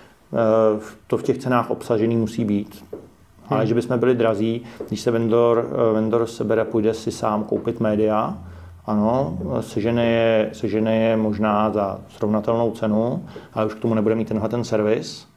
[1.07, 2.85] to v těch cenách obsažený musí být.
[3.49, 3.69] Ale hmm.
[3.69, 8.38] že bychom byli drazí, když se vendor, eh, vendor sebere, půjde si sám koupit média,
[8.87, 14.29] ano, sežene je, sežene je možná za srovnatelnou cenu, ale už k tomu nebude mít
[14.29, 15.30] tenhle ten servis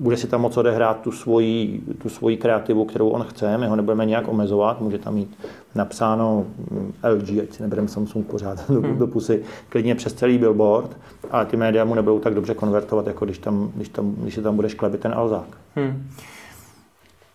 [0.00, 3.76] bude si tam moc odehrát tu svoji, tu svoji kreativu, kterou on chce, my ho
[3.76, 5.38] nebudeme nějak omezovat, může tam mít
[5.74, 8.98] napsáno mm, LG, ať si nebereme Samsung pořád do, hmm.
[8.98, 10.96] do pusy, klidně přes celý billboard,
[11.30, 14.42] ale ty média mu nebudou tak dobře konvertovat, jako když, tam, když, tam, když se
[14.42, 15.48] tam bude šklebit ten Alzák.
[15.76, 16.08] Hmm.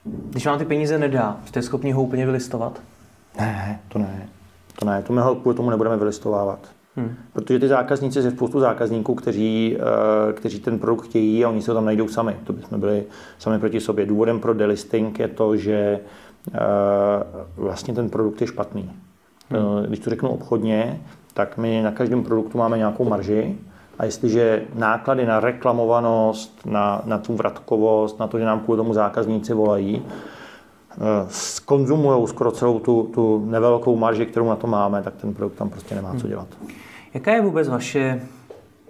[0.03, 2.81] Když vám ty peníze nedá, jste schopni ho úplně vylistovat?
[3.39, 4.29] Ne, to ne.
[4.79, 6.74] To ne, to my ho kvůli tomu nebudeme vylistovávat.
[6.97, 7.15] Hmm.
[7.33, 11.71] Protože ty zákazníci, je spoustu zákazníků, kteří, eh, kteří ten produkt chtějí a oni se
[11.71, 12.35] ho tam najdou sami.
[12.43, 13.03] To bychom byli
[13.37, 14.05] sami proti sobě.
[14.05, 15.99] Důvodem pro delisting je to, že
[16.53, 16.59] eh,
[17.57, 18.91] vlastně ten produkt je špatný.
[19.49, 19.61] Hmm.
[19.83, 21.01] Eh, když to řeknu obchodně,
[21.33, 23.57] tak my na každém produktu máme nějakou marži
[23.99, 28.93] A jestliže náklady na reklamovanost, na, na tu vratkovost, na to, že nám kvůli tomu
[28.93, 30.01] zákazníci volají,
[31.29, 35.69] skonzumují skoro celou tu, tu nevelkou marži, kterou na to máme, tak ten produkt tam
[35.69, 36.47] prostě nemá co dělat.
[37.15, 38.21] Jaká je vůbec vaše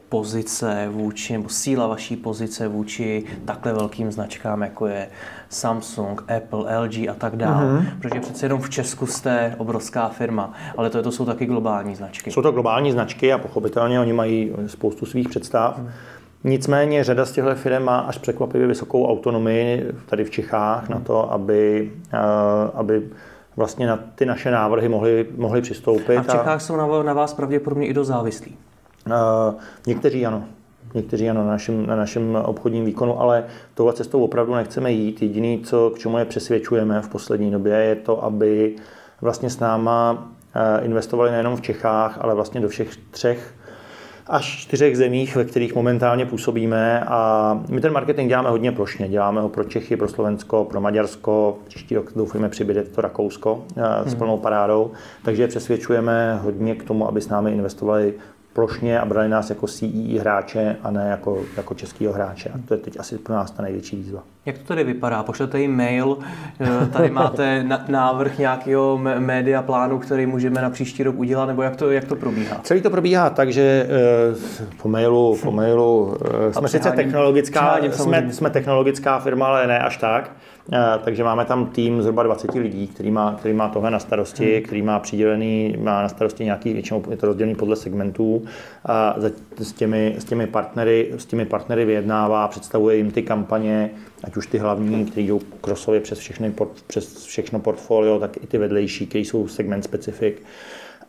[0.09, 5.07] pozice vůči, nebo síla vaší pozice vůči takhle velkým značkám, jako je
[5.49, 7.65] Samsung, Apple, LG a tak dále.
[7.65, 7.85] Mm-hmm.
[8.01, 12.31] Protože přece jenom v Česku jste obrovská firma, ale to, to jsou taky globální značky.
[12.31, 15.77] Jsou to globální značky a pochopitelně oni mají spoustu svých představ.
[15.77, 15.89] Mm.
[16.43, 20.95] Nicméně řada z těchto firm má až překvapivě vysokou autonomii tady v Čechách mm.
[20.95, 23.03] na to, aby, uh, aby
[23.57, 26.17] vlastně na ty naše návrhy mohli, mohli přistoupit.
[26.17, 26.59] A v Čechách a...
[26.59, 28.57] jsou na, na vás pravděpodobně i dost závislí.
[29.07, 29.13] Uh,
[29.87, 30.43] někteří ano.
[30.93, 35.21] Někteří ano, na našem, na našem obchodním výkonu, ale touhle cestou opravdu nechceme jít.
[35.21, 38.75] Jediný, co, k čemu je přesvědčujeme v poslední době, je to, aby
[39.21, 40.27] vlastně s náma
[40.81, 43.53] investovali nejenom v Čechách, ale vlastně do všech třech
[44.27, 49.07] až čtyřech zemích, ve kterých momentálně působíme a my ten marketing děláme hodně plošně.
[49.07, 53.65] Děláme ho pro Čechy, pro Slovensko, pro Maďarsko, příští rok doufujeme přibyde to Rakousko
[54.05, 54.17] s hmm.
[54.17, 54.91] plnou parádou,
[55.23, 58.13] takže přesvědčujeme hodně k tomu, aby s námi investovali
[58.55, 62.49] plošně a brali nás jako CEE hráče a ne jako, jako českého hráče.
[62.49, 64.23] A to je teď asi pro nás ta největší výzva.
[64.45, 65.23] Jak to tady vypadá?
[65.23, 66.17] Pošlete jim mail,
[66.59, 71.75] eh, tady máte návrh nějakého média plánu, který můžeme na příští rok udělat, nebo jak
[71.75, 72.59] to, jak to probíhá?
[72.63, 76.17] Celý to probíhá tak, že eh, po mailu, po mailu
[76.49, 80.31] eh, jsme sice technologická, jsme, jsme technologická firma, ale ne až tak.
[81.03, 84.63] Takže máme tam tým zhruba 20 lidí, který má, který má tohle na starosti, hmm.
[84.63, 88.45] který má přidělený, má na starosti nějaký, většinou je to rozdělený podle segmentů
[88.85, 89.15] a
[89.57, 93.89] s těmi, s těmi partnery, s těmi partnery vyjednává, představuje jim ty kampaně,
[94.23, 96.53] ať už ty hlavní, které jdou krosově přes, všechny,
[96.87, 100.35] přes všechno portfolio, tak i ty vedlejší, které jsou segment specific.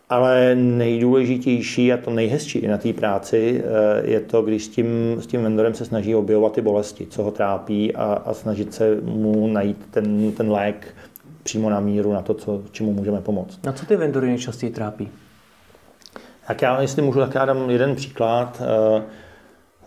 [0.08, 5.26] Ale nejdůležitější a to nejhezčí na té práci eh, je to, když s tím, s
[5.26, 9.46] tím vendorem se snaží objevovat ty bolesti, co ho trápí a, a snažit se mu
[9.46, 10.94] najít ten, ten lék
[11.42, 13.64] přímo na míru na to, co, čemu můžeme pomoct.
[13.64, 15.08] Na co ty vendory nejčastěji trápí?
[16.46, 18.62] Tak já, jestli můžu, tak já dám jeden příklad.
[18.96, 19.02] Uh,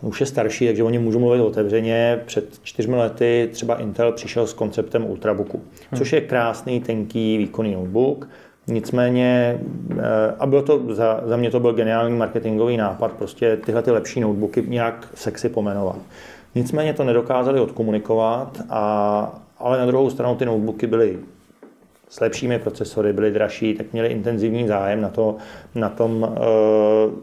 [0.08, 2.20] už je starší, takže oni můžou mluvit otevřeně.
[2.26, 5.98] Před čtyřmi lety třeba Intel přišel s konceptem Ultrabooku, hmm.
[5.98, 8.28] což je krásný, tenký, výkonný notebook.
[8.70, 9.60] Nicméně,
[9.98, 13.90] eh, a bylo to, za, za mě to byl geniální marketingový nápad, prostě tyhle ty
[13.90, 15.96] lepší notebooky nějak sexy pomenovat.
[16.54, 21.18] Nicméně to nedokázali odkomunikovat, a, ale na druhou stranu ty notebooky byly
[22.08, 25.36] s lepšími procesory, byly dražší, tak měli intenzivní zájem na, to,
[25.74, 26.40] na tom, eh,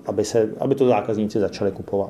[0.05, 2.09] aby, se, aby to zákazníci začali kupovat.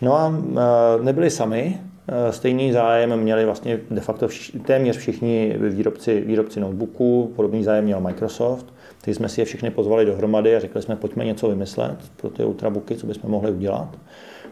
[0.00, 1.80] No a e, nebyli sami,
[2.30, 8.00] Stejný zájem měli vlastně de facto vš- téměř všichni výrobci, výrobci notebooků, podobný zájem měl
[8.00, 8.66] Microsoft.
[9.00, 12.44] Teď jsme si je všechny pozvali dohromady a řekli jsme, pojďme něco vymyslet pro ty
[12.44, 13.88] ultrabooky, co bychom mohli udělat.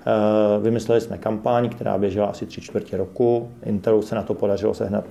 [0.07, 3.49] E, vymysleli jsme kampaň, která běžela asi tři čtvrtě roku.
[3.65, 5.05] Intelu se na to podařilo sehnat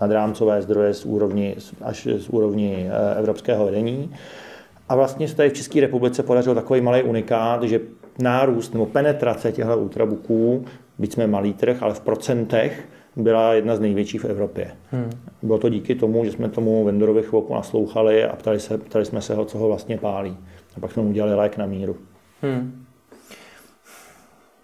[0.00, 4.10] nadrámcové zdroje z úrovni, až z úrovni evropského vedení.
[4.88, 7.80] A vlastně se tady v České republice podařilo takový malý unikát, že
[8.22, 10.64] nárůst nebo penetrace těchto ultrabooků,
[10.98, 14.70] byť jsme malý trh, ale v procentech byla jedna z největších v Evropě.
[14.90, 15.10] Hmm.
[15.42, 19.22] Bylo to díky tomu, že jsme tomu vendorovi chvilku naslouchali a ptali, se, ptali jsme
[19.22, 20.36] se ho, co ho vlastně pálí.
[20.76, 21.96] A pak jsme mu udělali lék na míru.
[22.42, 22.84] Hmm.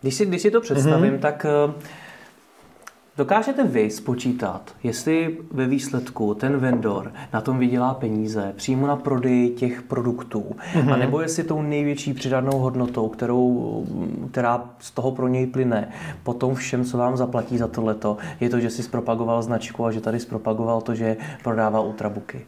[0.01, 1.75] Když si, když si to představím, hmm tak uh
[3.17, 9.51] Dokážete vy spočítat, jestli ve výsledku ten vendor na tom vydělá peníze přímo na prodeji
[9.51, 10.93] těch produktů, mm-hmm.
[10.93, 13.87] anebo jestli tou největší přidanou hodnotou, kterou,
[14.31, 15.89] která z toho pro něj plyne,
[16.23, 20.01] potom všem, co vám zaplatí za tohleto, je to, že si zpropagoval značku a že
[20.01, 22.47] tady zpropagoval to, že prodává ultrabooky?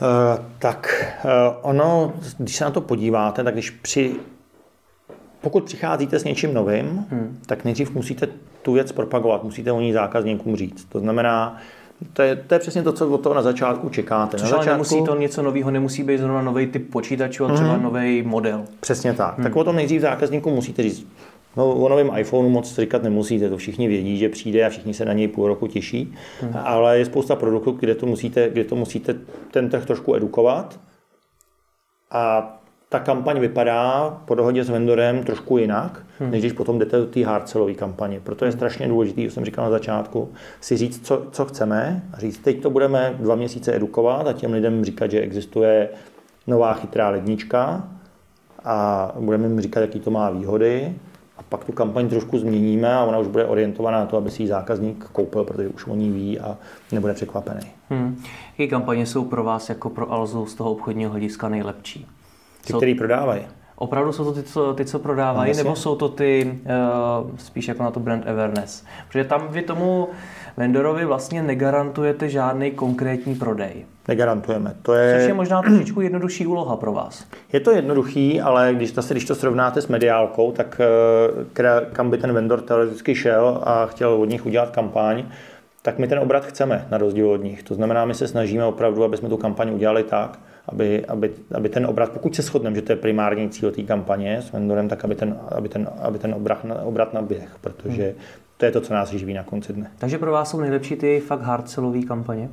[0.00, 1.30] Uh, tak uh,
[1.62, 4.16] ono, když se na to podíváte, tak když při
[5.40, 7.38] pokud přicházíte s něčím novým, hmm.
[7.46, 8.28] tak nejdřív musíte
[8.62, 10.84] tu věc propagovat, musíte o ní zákazníkům říct.
[10.84, 11.56] To znamená,
[12.12, 14.36] to je, to je přesně to, co od toho na začátku čekáte.
[14.36, 14.70] Což na začátku...
[14.70, 17.82] nemusí to něco nového, nemusí být zrovna nový typ počítačů, ale třeba hmm.
[17.82, 18.64] nový model.
[18.80, 19.34] Přesně tak.
[19.34, 19.42] Hmm.
[19.42, 21.06] Tak o tom nejdřív zákazníkům musíte říct.
[21.56, 25.04] No, o novém iPhoneu moc říkat nemusíte, to všichni vědí, že přijde a všichni se
[25.04, 26.52] na něj půl roku těší, hmm.
[26.64, 29.14] ale je spousta produktů, kde to musíte, kde to musíte
[29.50, 30.80] ten trh trošku edukovat
[32.10, 32.54] a
[32.88, 36.30] ta kampaň vypadá po dohodě s vendorem trošku jinak, hmm.
[36.30, 38.20] než když potom jdete do té hardcellové kampaně.
[38.20, 40.28] Proto je strašně důležité, jak jsem říkal na začátku,
[40.60, 44.52] si říct, co, co chceme a říct, teď to budeme dva měsíce edukovat a těm
[44.52, 45.88] lidem říkat, že existuje
[46.46, 47.88] nová chytrá lednička
[48.64, 50.94] a budeme jim říkat, jaký to má výhody
[51.38, 54.42] a pak tu kampaň trošku změníme a ona už bude orientovaná na to, aby si
[54.42, 56.56] ji zákazník koupil, protože už o ní ví a
[56.92, 57.60] nebude překvapený.
[57.90, 58.22] Hmm.
[58.58, 62.06] Jaké kampaně jsou pro vás jako pro Alzu z toho obchodního hlediska nejlepší?
[62.66, 63.42] Ty, který prodávají.
[63.76, 66.58] Opravdu jsou to ty, co, ty, co prodávají, no, nebo jsou to ty
[67.22, 68.84] uh, spíš jako na to brand awareness?
[69.08, 70.08] Protože tam vy tomu
[70.56, 73.86] vendorovi vlastně negarantujete žádný konkrétní prodej.
[74.08, 74.74] Negarantujeme.
[74.82, 75.18] To je...
[75.18, 77.24] Což je možná trošičku jednodušší úloha pro vás.
[77.52, 80.80] Je to jednoduchý, ale když, zase, když to srovnáte s mediálkou, tak
[81.54, 85.24] eh, kam by ten vendor teoreticky šel a chtěl od nich udělat kampaň,
[85.82, 87.62] tak my ten obrat chceme na rozdíl od nich.
[87.62, 91.68] To znamená, my se snažíme opravdu, aby jsme tu kampaň udělali tak, aby, aby, aby
[91.68, 95.04] ten obrat, pokud se shodneme, že to je primární cíl té kampaně s vendorem, tak
[95.04, 98.14] aby ten, aby ten, aby ten obrat, obrat naběh, protože hmm.
[98.56, 99.90] to je to, co nás živí na konci dne.
[99.98, 102.48] Takže pro vás jsou nejlepší ty fakt hardcellové kampaně?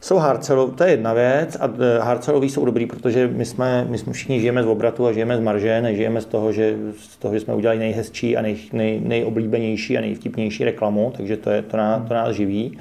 [0.00, 3.98] Jsou hardcelové, to je jedna věc a e, hardcelové jsou dobrý, protože my jsme, my
[3.98, 7.34] jsme všichni žijeme z obratu a žijeme z marže, nežijeme z toho, že, z toho,
[7.34, 11.76] že jsme udělali nejhezčí a nej, nej, nejoblíbenější a nejvtipnější reklamu, takže to, je, to,
[11.76, 12.78] nás, to nás živí.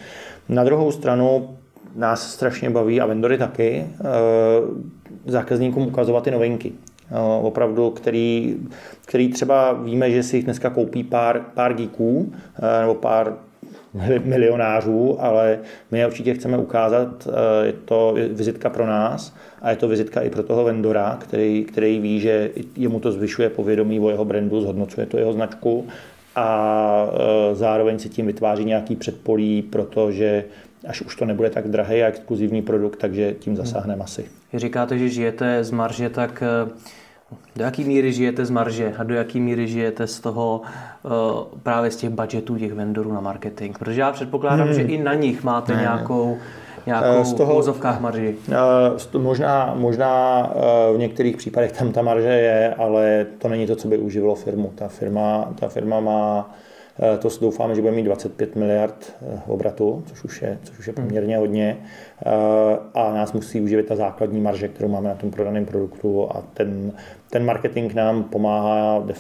[0.50, 1.58] Na druhou stranu
[1.96, 3.88] nás strašně baví a vendory taky e,
[5.26, 6.72] zákazníkům ukazovat ty novinky.
[7.12, 8.58] E, opravdu, který,
[9.06, 12.34] který třeba víme, že si jich dneska koupí pár, pár geeků
[12.82, 13.34] nebo pár
[14.24, 15.60] milionářů, ale
[15.92, 17.28] my je určitě chceme ukázat,
[17.64, 22.00] je to vizitka pro nás a je to vizitka i pro toho vendora, který, který
[22.00, 25.88] ví, že jemu to zvyšuje povědomí o jeho brandu, zhodnocuje to jeho značku
[26.36, 27.08] a
[27.54, 30.44] zároveň si tím vytváří nějaký předpolí, protože
[30.88, 34.26] až už to nebude tak drahý a exkluzivní produkt, takže tím zasáhne masy.
[34.54, 36.44] Vy říkáte, že žijete z marže, tak
[37.56, 40.62] do jaký míry žijete z marže a do jaký míry žijete z toho
[41.04, 41.12] uh,
[41.64, 43.78] právě z těch budgetů těch vendorů na marketing?
[43.78, 44.74] Protože já předpokládám, hmm.
[44.74, 46.38] že i na nich máte ne, nějakou
[46.86, 48.36] nějakou eh, z toho, v úzovkách marži?
[49.18, 50.42] Možná, možná
[50.94, 54.72] v některých případech tam ta marže je, ale to není to, co by uživilo firmu.
[54.76, 56.54] Ta firma, ta firma má Eh,
[57.20, 60.94] to doufáme, že bude mít 25 miliard eh, obratu, což už je, což už je
[60.98, 61.06] hmm.
[61.08, 61.78] poměrně hodně.
[62.26, 62.32] Eh,
[62.94, 66.92] a nás musí uživit ta základní marže, kterou máme na tom prodaném produktu a ten,
[67.30, 69.14] ten marketing nám pomáhá de,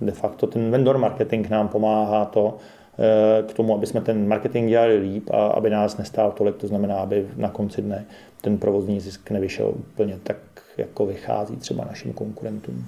[0.00, 2.56] de facto, ten vendor marketing nám pomáhá to,
[3.46, 6.96] k tomu, aby jsme ten marketing dělali líp a aby nás nestál tolik, to znamená,
[6.96, 8.04] aby na konci dne
[8.40, 10.36] ten provozní zisk nevyšel úplně tak,
[10.76, 12.86] jako vychází třeba našim konkurentům.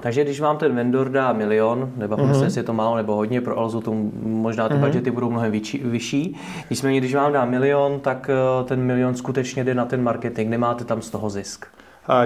[0.00, 2.44] Takže když vám ten vendor dá milion, nebo mm-hmm.
[2.44, 4.80] jestli je to málo nebo hodně, pro Alzu to možná ty mm-hmm.
[4.80, 6.36] budgety budou mnohem vyšší, vyšší.
[6.70, 10.84] Nicméně, když vám dá milion, tak eh, ten milion skutečně jde na ten marketing, nemáte
[10.84, 11.66] tam z toho zisk.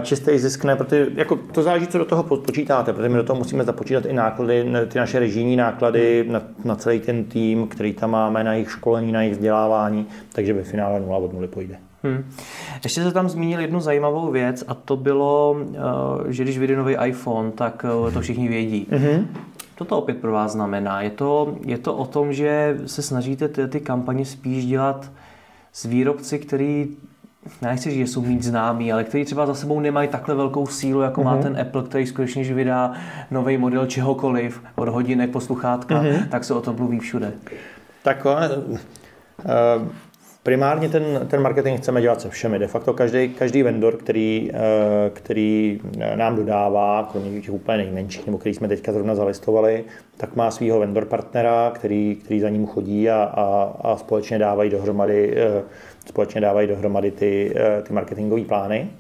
[0.03, 3.39] čistý zisk ne, protože jako to záleží, co do toho počítáte, protože my do toho
[3.39, 8.11] musíme započítat i náklady, ty naše režijní náklady na, na celý ten tým, který tam
[8.11, 11.88] máme, na jejich školení, na jejich vzdělávání, takže ve finále nula od nuly půjde.
[12.09, 12.25] Hmm.
[12.85, 16.97] Ještě se tam zmínil jednu zajímavou věc a to bylo, eh, že když vyjde nový
[17.05, 18.87] iPhone, tak eh, to všichni vědí.
[18.91, 19.27] Mm-hmm.
[19.77, 21.03] Co to opět pro vás znamená?
[21.03, 25.11] Je to, je to o tom, že se snažíte ty, ty kampaně spíš dělat
[25.73, 26.89] s výrobci, který
[27.63, 31.01] nechci říct, že jsou mít známí, ale který třeba za sebou nemají takhle velkou sílu,
[31.01, 31.25] jako mm-hmm.
[31.25, 31.43] má mhm.
[31.43, 32.93] ten Apple, který skutečně, že vydá
[33.31, 36.29] nový model čehokoliv, od hodinek po sluchátka, mm-hmm.
[36.29, 37.33] tak se o tom mluví všude.
[38.03, 38.33] Tak uh,
[40.49, 42.59] Primárně ten, ten marketing chceme dělat se všemi.
[42.59, 45.81] De facto každý, každý vendor, který, eh, který
[46.15, 49.85] nám dodává, kromě těch úplně nejmenších, nebo který jsme teďka zrovna zalistovali,
[50.17, 54.71] tak má svého vendor partnera, který, který za ním chodí a, a, a společně dávají
[54.71, 55.63] dohromady, eh,
[56.07, 58.91] společně dávají dohromady ty, eh, ty marketingové plány.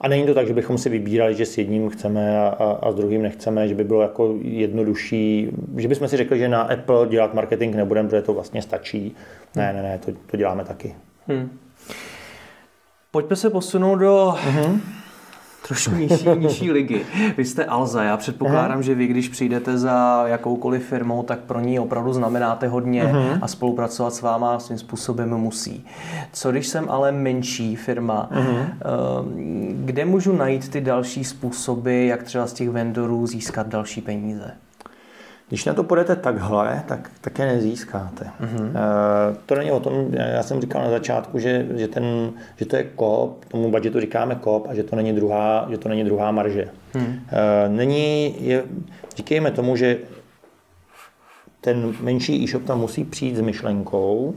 [0.00, 2.92] A není to tak, že bychom si vybírali, že s jedním chceme a, a, a
[2.92, 7.08] s druhým nechceme, že by bylo jako jednodušší, že bychom si řekli, že na Apple
[7.08, 9.16] dělat marketing nebudeme, protože to vlastně stačí.
[9.56, 10.94] Ne, ne, ne, to, to děláme taky.
[11.26, 11.58] Hmm.
[13.10, 14.80] Pojďme se posunout do uh-huh
[15.66, 17.00] trošku nižší, nižší ligy.
[17.36, 18.82] Vy jste Alza, já předpokládám, Aha.
[18.82, 23.38] že vy, když přijdete za jakoukoliv firmou, tak pro ní opravdu znamenáte hodně uh-huh.
[23.42, 25.86] a spolupracovat s váma svým způsobem musí.
[26.32, 28.66] Co když jsem ale menší firma, uh-huh.
[29.84, 34.50] kde můžu najít ty další způsoby, jak třeba z těch vendorů získat další peníze?
[35.48, 38.24] Když na to půjdete takhle, tak, tak je nezískáte.
[38.24, 38.72] Mm-hmm.
[39.46, 42.84] to není o tom, já jsem říkal na začátku, že, že, ten, že to je
[42.84, 46.68] kop, tomu budgetu říkáme kop a že to není druhá, že to není druhá marže.
[46.94, 47.20] Mm.
[47.68, 48.64] Není, je,
[49.16, 49.98] říkejme tomu, že
[51.60, 54.34] ten menší e-shop tam musí přijít s myšlenkou,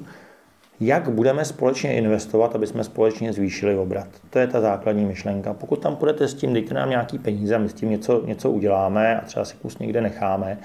[0.80, 4.08] jak budeme společně investovat, aby jsme společně zvýšili obrat.
[4.30, 5.54] To je ta základní myšlenka.
[5.54, 8.52] Pokud tam půjdete s tím, dejte nám nějaký peníze a my s tím něco, něco
[8.52, 10.58] uděláme a třeba si kus někde necháme,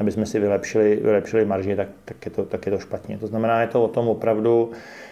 [0.00, 3.18] aby jsme si vylepšili, vylepšili marži, tak, tak, je to, tak je to špatně.
[3.18, 4.70] To znamená, je to o tom opravdu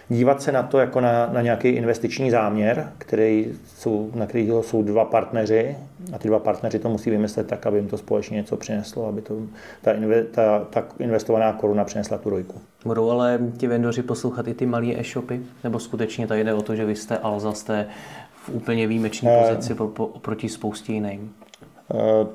[0.09, 4.83] dívat se na to jako na, na nějaký investiční záměr, který jsou, na kterého jsou
[4.83, 5.77] dva partneři
[6.13, 9.21] a ty dva partneři to musí vymyslet tak, aby jim to společně něco přineslo, aby
[9.21, 9.35] to,
[9.81, 12.61] ta, inve, ta, ta investovaná koruna přinesla tu rojku.
[12.85, 15.41] Budou ale ti vendoři poslouchat i ty malé e-shopy?
[15.63, 17.87] Nebo skutečně tady jde o to, že vy jste Alza, jste
[18.35, 21.33] v úplně výjimečné pozici oproti spoustě jiným?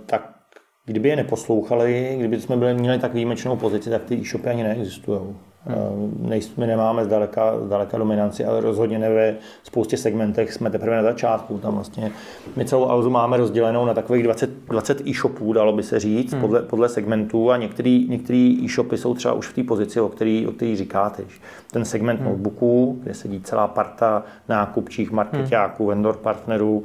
[0.06, 0.37] Tak
[0.88, 5.20] kdyby je neposlouchali, kdyby jsme byli, měli tak výjimečnou pozici, tak ty e-shopy ani neexistují.
[5.68, 6.40] Hmm.
[6.56, 11.58] My nemáme zdaleka, zdaleka dominanci, ale rozhodně ne ve spoustě segmentech jsme teprve na začátku.
[11.58, 12.10] Tam vlastně
[12.56, 16.40] my celou Alzu máme rozdělenou na takových 20, 20 e-shopů, dalo by se říct, hmm.
[16.40, 20.46] podle, podle segmentů a některý, některý e-shopy jsou třeba už v té pozici, o který,
[20.46, 21.22] o který říkáte.
[21.70, 22.28] Ten segment hmm.
[22.28, 25.88] notebooků, kde sedí celá parta nákupčích, marketáků, hmm.
[25.88, 26.84] vendor partnerů,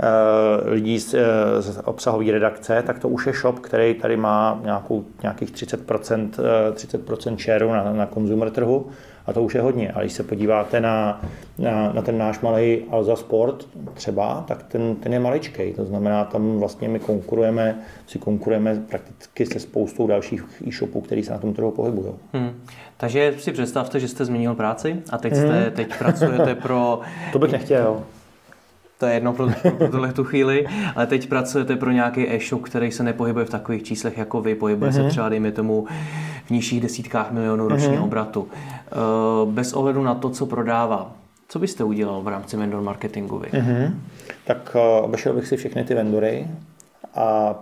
[0.00, 4.60] Eh, lidí z, eh, z obsahové redakce, tak to už je shop, který tady má
[4.62, 6.40] nějakou, nějakých 30%,
[6.72, 8.86] 30% share na, na consumer trhu
[9.26, 9.92] a to už je hodně.
[9.92, 11.20] A když se podíváte na,
[11.58, 15.72] na, na ten náš malý Alza Sport třeba, tak ten, ten je maličký.
[15.72, 21.32] To znamená, tam vlastně my konkurujeme, si konkurujeme prakticky se spoustou dalších e-shopů, které se
[21.32, 22.14] na tom trhu pohybují.
[22.32, 22.50] Hmm.
[22.96, 25.72] Takže si představte, že jste změnil práci a teď, jste, hmm.
[25.72, 27.00] teď pracujete pro...
[27.32, 28.02] To bych nechtěl
[28.98, 30.66] to je jedno pro, pro tuhle tu chvíli,
[30.96, 34.90] ale teď pracujete pro nějaký e-shop, který se nepohybuje v takových číslech jako vy, pohybuje
[34.90, 34.94] mm-hmm.
[34.94, 35.10] se mhm.
[35.10, 35.86] třeba, dejme tomu,
[36.46, 38.04] v nižších desítkách milionů ročního mm-hmm.
[38.04, 38.48] obratu.
[38.52, 38.96] Eh,
[39.44, 41.12] bez ohledu na to, co prodává,
[41.48, 43.48] co byste udělal v rámci vendor marketingu vy?
[43.48, 43.90] Mm-hmm.
[44.44, 46.46] Tak uh, obešel bych si všechny ty vendory
[47.14, 47.54] a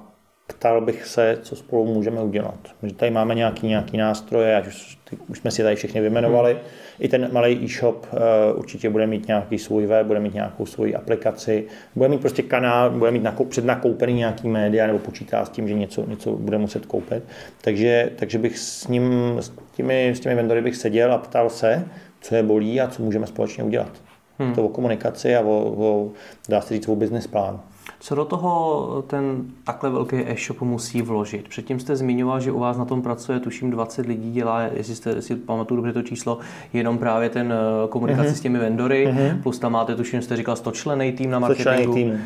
[0.46, 2.58] ptal bych se, co spolu můžeme udělat.
[2.82, 6.52] My tady máme nějaký, nějaký nástroje, ať už, ty, už jsme si tady všechny vyjmenovali.
[6.52, 6.62] Hmm.
[6.98, 8.18] I ten malý e-shop uh,
[8.58, 11.64] určitě bude mít nějaký svůj web, bude mít nějakou svoji aplikaci,
[11.96, 15.74] bude mít prostě kanál, bude mít nakou, přednakoupený nějaký média nebo počítá s tím, že
[15.74, 17.22] něco, něco bude muset koupit.
[17.60, 21.84] Takže, takže bych s ním, s těmi, s těmi vendory bych seděl a ptal se,
[22.20, 23.92] co je bolí a co můžeme společně udělat.
[24.38, 24.54] Hmm.
[24.54, 26.10] To o komunikaci a o, o
[26.48, 27.60] dá se říct, o business plán.
[28.00, 31.48] Co do toho ten takhle velký e-shop musí vložit?
[31.48, 35.22] Předtím jste zmiňoval, že u vás na tom pracuje, tuším, 20 lidí dělá, jestli jste
[35.22, 36.38] si pamatuju dobře to číslo,
[36.72, 38.34] jenom právě ten eh, komunikaci uh-huh.
[38.34, 39.42] s těmi vendory, uh-huh.
[39.42, 41.94] plus tam máte, tuším, jste říkal 100 člený tým na marketingu.
[41.94, 42.20] Tým.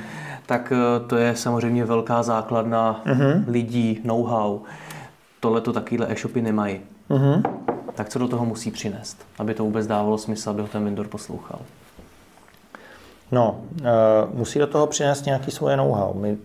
[0.47, 3.45] Tak eh, to je samozřejmě velká základna uh-huh.
[3.49, 4.61] lidí, know-how.
[5.41, 6.81] Tohle to takovýhle e-shopy nemají.
[7.11, 7.43] Uh-huh.
[7.95, 11.09] Tak co do toho musí přinést, aby to vůbec dávalo smysl, aby ho ten vendor
[11.09, 11.59] poslouchal?
[13.33, 13.87] No, uh,
[14.35, 16.15] musí do toho přinést nějaký svoje know-how.
[16.15, 16.37] My,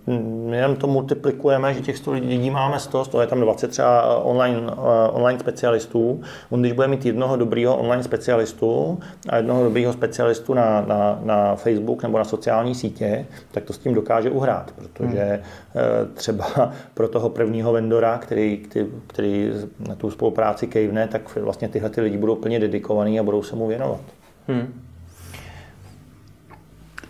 [0.49, 4.17] my jenom to multiplikujeme, že těch 100 lidí máme 100, 100 je tam 20 třeba
[4.17, 4.77] online, uh,
[5.11, 6.21] online specialistů.
[6.49, 11.55] On když bude mít jednoho dobrýho online specialistu a jednoho dobrýho specialistu na, na, na
[11.55, 15.41] Facebook nebo na sociální sítě, tak to s tím dokáže uhrát, protože
[15.73, 15.83] hmm.
[16.09, 19.51] uh, třeba pro toho prvního vendora, který, který, který
[19.87, 23.55] na tu spolupráci kejvne, tak vlastně tyhle ty lidi budou plně dedikovaní a budou se
[23.55, 24.01] mu věnovat.
[24.47, 24.90] Hmm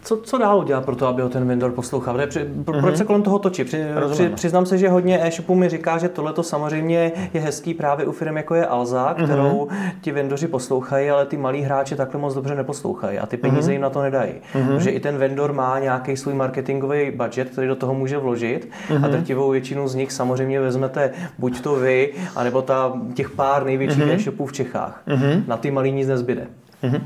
[0.03, 2.15] co, co dál udělat pro to, aby ho ten vendor poslouchal?
[2.15, 2.63] Pro, mm-hmm.
[2.63, 2.95] Proč mhm.
[2.95, 3.63] se kolem toho točí?
[3.63, 7.73] Při, při, přiznám se, že hodně e-shopů mi říká, že tohle to samozřejmě je hezký
[7.73, 9.25] právě u firm jako je Alza, mhm.
[9.25, 9.91] kterou mm-hmm.
[10.01, 13.73] ti vendoři poslouchají, ale ty malí hráči takhle moc dobře neposlouchají a ty peníze mm-hmm.
[13.73, 14.33] jim na to nedají.
[14.53, 14.67] Mm-hmm.
[14.67, 18.95] Protože i ten vendor má nějaký svůj marketingový budget, který do toho může vložit mm-hmm.
[18.95, 19.11] a mhm.
[19.11, 24.15] drtivou většinu z nich samozřejmě vezmete buď to vy, anebo ta, těch pár největších mm-hmm.
[24.15, 25.01] e-shopů v Čechách.
[25.07, 25.43] Mm-hmm.
[25.47, 26.47] Na ty malý nic nezbyde.
[26.83, 27.01] Mm-hmm.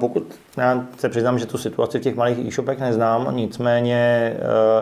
[0.00, 4.32] Pokud já se přiznám, že tu situaci v těch malých e-shopech neznám, nicméně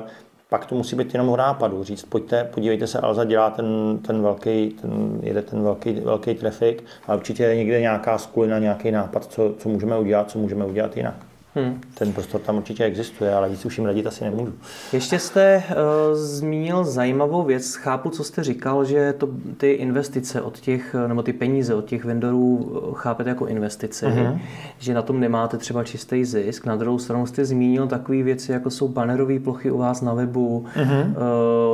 [0.00, 0.08] uh,
[0.48, 1.84] pak to musí být jenom o nápadu.
[1.84, 6.84] Říct, pojďte, podívejte se, Alza dělá ten, ten velký, ten, jede ten velký, velký trafik
[7.06, 10.96] a určitě je někde nějaká skulina, nějaký nápad, co, co můžeme udělat, co můžeme udělat
[10.96, 11.14] jinak.
[11.56, 11.80] Hmm.
[11.94, 14.52] Ten prostor tam určitě existuje, ale víc už jim radit asi nemůžu.
[14.92, 15.74] Ještě jste uh,
[16.14, 17.74] zmínil zajímavou věc.
[17.74, 22.04] Chápu, co jste říkal, že to, ty investice od těch, nebo ty peníze od těch
[22.04, 24.40] vendorů eh, chápete jako investice, uh-huh.
[24.78, 26.66] že na tom nemáte třeba čistý zisk.
[26.66, 30.64] Na druhou stranu jste zmínil takové věci, jako jsou banerové plochy u vás na webu,
[30.76, 31.14] uh-huh.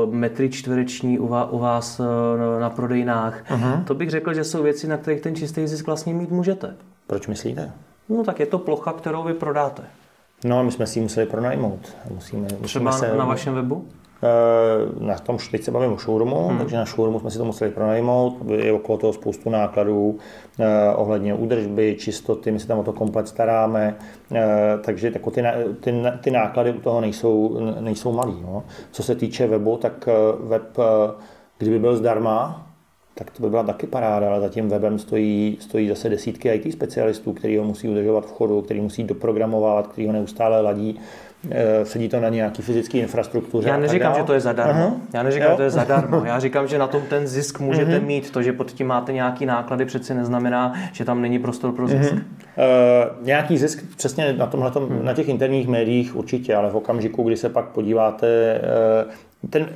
[0.07, 3.45] uh, metry čtvereční u vás, u vás uh, na prodejnách.
[3.51, 3.85] Uh-huh.
[3.85, 6.75] To bych řekl, že jsou věci, na kterých ten čistý zisk vlastně mít můžete.
[7.07, 7.73] Proč myslíte?
[8.09, 9.83] No tak je to plocha, kterou vy prodáte.
[10.45, 11.97] No my jsme si ji museli pronajmout.
[12.11, 13.87] Musíme, musíme Třeba se, na vašem webu?
[14.25, 16.59] Eh, na tom teď se bavím o showroomu, hmm.
[16.59, 18.37] takže na showroomu jsme si to museli pronajmout.
[18.51, 20.19] Je okolo toho spoustu nákladů
[20.59, 23.97] eh, ohledně údržby, čistoty, my se tam o to komplet staráme,
[24.35, 25.43] eh, takže jako ty,
[25.81, 28.37] ty, ty náklady u toho nejsou, nejsou malý.
[28.43, 28.63] No.
[28.91, 30.09] Co se týče webu, tak
[30.41, 30.77] web,
[31.59, 32.67] kdyby byl zdarma,
[33.25, 36.73] tak to by byla taky paráda, ale za tím webem stojí, stojí zase desítky IT
[36.73, 41.01] specialistů, který ho musí udržovat v chodu, který musí doprogramovat, který ho neustále ladí.
[41.51, 43.69] Eh, sedí to na nějaký fyzické infrastruktuře.
[43.69, 44.87] Já neříkám, že to je zadarmo.
[44.87, 45.15] Uh-huh.
[45.15, 46.25] Já neříkám, že to je zadarmo.
[46.25, 48.07] Já říkám, že na tom ten zisk můžete uh-huh.
[48.07, 48.31] mít.
[48.31, 52.15] To, že pod tím máte nějaký náklady, přeci neznamená, že tam není prostor pro zisk.
[52.15, 52.23] Uh-huh.
[53.19, 55.03] Uh, nějaký zisk přesně na tomhle, uh-huh.
[55.03, 58.61] na těch interních médiích určitě, ale v okamžiku, kdy se pak podíváte,
[59.45, 59.67] uh, ten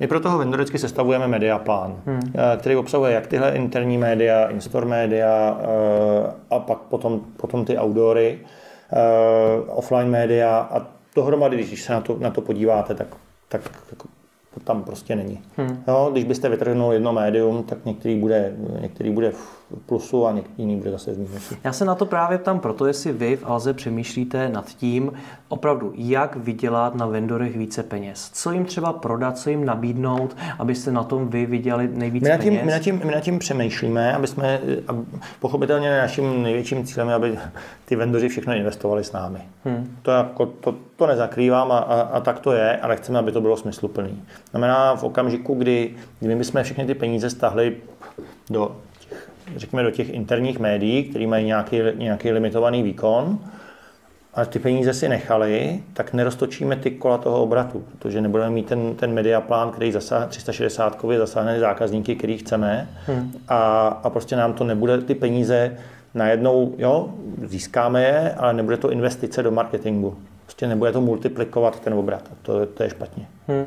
[0.00, 2.20] my pro toho vendor vždycky sestavujeme mediaplán, hmm.
[2.34, 7.78] Eh, který obsahuje jak tyhle interní média, in-store média eh, a pak potom, potom ty
[7.78, 8.38] outdoory.
[9.66, 10.86] offline média a
[11.16, 13.06] dohromady, když se na to, na to podíváte, tak,
[13.48, 13.62] tak
[14.54, 15.40] to tam prostě není.
[15.56, 15.82] Hmm.
[15.86, 20.76] No, když byste vytrhnul jedno médium, tak některý bude, některý bude v plusu a jiný
[20.76, 21.54] bude zase v mínusu.
[21.64, 25.12] Já se na to právě ptám proto, jestli vy v Alze přemýšlíte nad tím,
[25.48, 28.30] opravdu, jak vydělat na vendorech více peněz.
[28.32, 32.40] Co jim třeba prodat, co jim nabídnout, abyste na tom vy vydělali nejvíce my nad
[32.40, 32.64] tím, peněz?
[32.64, 34.60] My nad, tím, my nad tím přemýšlíme, aby jsme,
[35.40, 37.38] pochopitelně naším největším cílem je, aby
[37.84, 39.40] ty vendoři všechno investovali s námi.
[39.64, 39.96] Hmm.
[40.02, 43.40] To, jako, to, to nezakrývám a, a, a, tak to je, ale chceme, aby to
[43.40, 44.22] bylo smysluplný.
[44.50, 47.76] Znamená v okamžiku, kdy, kdy my jsme všechny ty peníze stahli
[48.50, 48.76] do
[49.56, 53.38] řekněme, do těch interních médií, které mají nějaký, nějaký limitovaný výkon,
[54.34, 58.94] a ty peníze si nechali, tak neroztočíme ty kola toho obratu, protože nebudeme mít ten,
[58.94, 63.32] ten mediaplán, který zasáhne 360 kově zasáhne zákazníky, který chceme hmm.
[63.48, 65.76] a, a prostě nám to nebude ty peníze
[66.14, 70.16] najednou, jo, získáme je, ale nebude to investice do marketingu.
[70.44, 72.22] Prostě nebude to multiplikovat ten obrat.
[72.42, 73.26] To, to je špatně.
[73.48, 73.64] Hmm.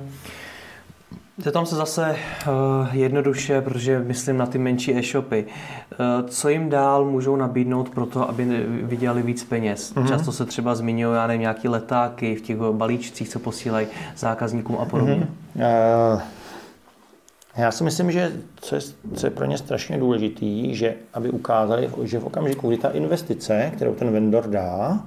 [1.43, 2.15] Zeptám se zase
[2.47, 5.45] uh, jednoduše, protože myslím na ty menší e-shopy.
[5.45, 9.93] Uh, co jim dál můžou nabídnout pro to, aby vydělali víc peněz?
[9.93, 10.07] Mm-hmm.
[10.07, 14.85] Často se třeba zmiňují, já nevím, nějaký letáky v těch balíčcích, co posílají zákazníkům a
[14.85, 15.27] podobně.
[15.57, 16.13] Mm-hmm.
[16.13, 16.21] Uh,
[17.57, 18.81] já si myslím, že co je,
[19.15, 23.71] co je pro ně strašně důležitý, že aby ukázali, že v okamžiku, kdy ta investice,
[23.75, 24.99] kterou ten vendor dá,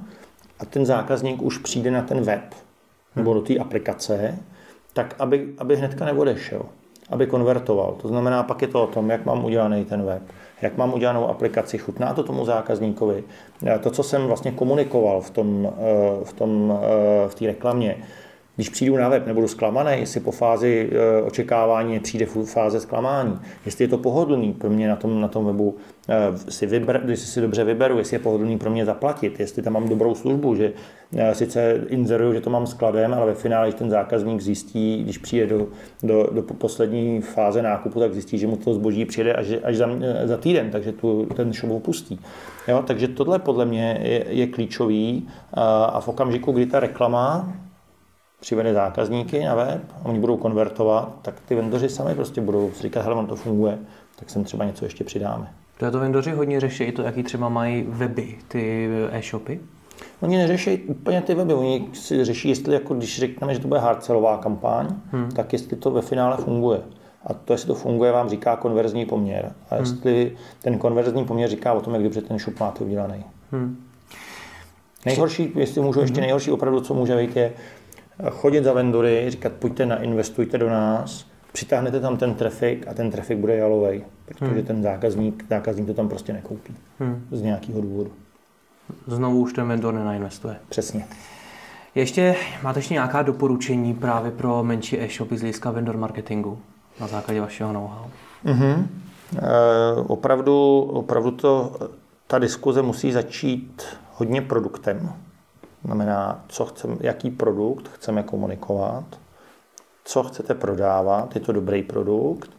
[0.61, 2.55] a ten zákazník už přijde na ten web
[3.17, 4.39] nebo do té aplikace,
[4.95, 6.63] tak aby, aby hnedka neodešel,
[7.11, 7.99] aby konvertoval.
[8.03, 10.23] To znamená, pak je to o tom, jak mám udělaný ten web,
[10.63, 13.25] jak mám udělanou aplikaci, chutná to tomu zákazníkovi.
[13.81, 17.97] To, co jsem vlastně komunikoval v tom, eh, v tom, eh, v té reklamě,
[18.57, 23.85] když přijdu na web, nebudu zklamaný, jestli po fázi eh, očekávání přijde fáze zklamání, jestli
[23.85, 25.77] je to pohodlný pro mě na tom, na tom webu,
[26.09, 29.73] eh, si vyber, jestli si dobře vyberu, jestli je pohodlný pro mě zaplatit, jestli tam
[29.73, 30.73] mám dobrou službu, že
[31.17, 35.19] eh, sice inzeruju, že to mám skladem, ale ve finále, když ten zákazník zjistí, když
[35.19, 35.67] přijde do,
[36.03, 39.89] do, do poslední fáze nákupu, tak zjistí, že mu to zboží přijde až, až za,
[40.25, 42.21] za týden, takže tu, ten shop opustí.
[42.69, 47.55] Jo, takže tohle podle mě je, je klíčový a v okamžiku, kdy ta reklama
[48.45, 53.05] přivede zákazníky na web, oni budou konvertovat, tak ty vendoři sami prostě budou si říkat,
[53.05, 53.79] hele, to funguje,
[54.17, 55.53] tak sem třeba něco ještě přidáme.
[55.79, 59.61] To je to vendoři hodně řeší to, jaký třeba mají weby, ty e-shopy?
[60.21, 63.81] Oni neřeší úplně ty weby, oni si řeší, jestli jako když řekneme, že to bude
[63.81, 65.31] hardcellová kampaň, hmm.
[65.31, 66.81] tak jestli to ve finále funguje.
[67.27, 69.53] A to, jestli to funguje, vám říká konverzní poměr.
[69.71, 69.85] A hmm.
[69.85, 70.37] jestli hmm.
[70.63, 73.25] ten konverzní poměr říká o tom, jak dobře ten shop máte udělaný.
[73.53, 73.85] Hmm.
[75.07, 76.23] Nejhorší, jestli můžu ještě hmm.
[76.23, 77.53] nejhorší opravdu, co může být, je,
[78.31, 83.11] chodit za vendory, říkat pojďte na, investujte do nás, přitáhnete tam ten trafik a ten
[83.11, 84.63] trafik bude jalovej, protože hmm.
[84.63, 87.27] ten zákazník, zákazník to tam prostě nekoupí hmm.
[87.31, 88.13] z nějakého důvodu.
[89.07, 90.57] Znovu už ten vendor nenainvestuje.
[90.69, 91.07] Přesně.
[91.95, 96.59] Ještě máte ještě nějaká doporučení právě pro menší e-shopy z hlediska vendor marketingu
[97.01, 98.07] na základě vašeho know-how?
[98.45, 98.87] Mm-hmm.
[99.39, 101.77] E, opravdu, opravdu to,
[102.27, 103.83] ta diskuze musí začít
[104.15, 105.13] hodně produktem.
[105.85, 109.05] Znamená, co chcem, jaký produkt chceme komunikovat,
[110.05, 112.51] co chcete prodávat, je to dobrý produkt,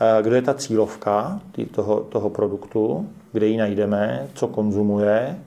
[0.00, 5.38] eh, kdo je ta cílovka toho, toho produktu, kde ji najdeme, co konzumuje,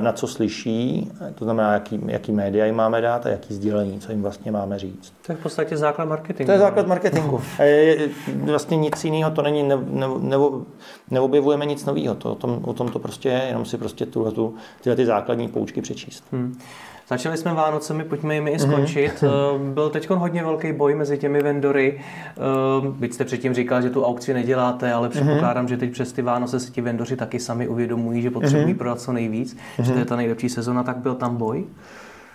[0.00, 4.12] na co slyší, to znamená, jaký, jaký média jim máme dát a jaký sdílení, co
[4.12, 5.12] jim vlastně máme říct.
[5.26, 6.46] To je v podstatě základ marketingu.
[6.46, 7.40] To je základ marketingu.
[8.34, 10.36] vlastně nic jiného to není, ne, ne, ne,
[11.10, 12.14] neobjevujeme nic nového.
[12.14, 15.06] To, o, tom, o tom to prostě je, jenom si prostě tuhle, tu, tyhle ty
[15.06, 16.24] základní poučky přečíst.
[16.32, 16.58] Hmm.
[17.08, 19.12] Začali jsme Vánocemi, pojďme jim i skončit.
[19.20, 19.72] Mm-hmm.
[19.74, 22.00] Byl teď hodně velký boj mezi těmi vendory.
[22.00, 25.68] Eh, byť jste předtím říkal, že tu aukci neděláte, ale předpokládám, mm-hmm.
[25.68, 28.78] že teď přes ty Vánoce se ti vendoři taky sami uvědomují, že potřebují mm-hmm.
[28.78, 29.82] prodat co nejvíc, mm-hmm.
[29.82, 31.64] že to je ta nejlepší sezona, tak byl tam boj?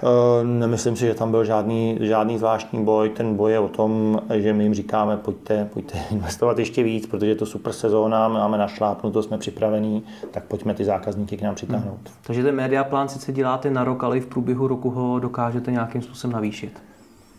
[0.03, 3.09] Eh, nemyslím si, že tam byl žádný, žádný zvláštní boj.
[3.09, 7.31] Ten boj je o tom, že my jim říkáme, pojďte, pojďte investovat ještě víc, protože
[7.31, 11.99] je to super sezóna, máme našlápnuto, jsme připravení, tak pojďme ty zákazníky k nám přitáhnout.
[12.05, 12.15] Hmm.
[12.23, 15.71] Takže ten media plán sice děláte na rok, ale i v průběhu roku ho dokážete
[15.71, 16.83] nějakým způsobem navýšit.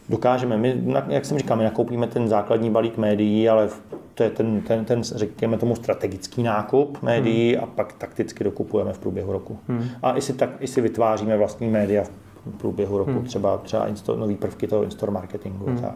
[0.09, 0.57] Dokážeme.
[0.57, 3.69] My, jak jsem říkal, my nakoupíme ten základní balík médií, ale
[4.15, 7.65] to je ten, ten, ten řekněme tomu, strategický nákup médií hmm.
[7.65, 9.59] a pak takticky dokupujeme v průběhu roku.
[9.69, 9.85] Hmm.
[10.03, 12.11] A i si, tak, i si vytváříme vlastní média v
[12.59, 13.25] průběhu roku, hmm.
[13.25, 15.67] třeba, třeba insto, nový prvky toho in-store marketingu.
[15.67, 15.79] Hmm.
[15.79, 15.95] Tak.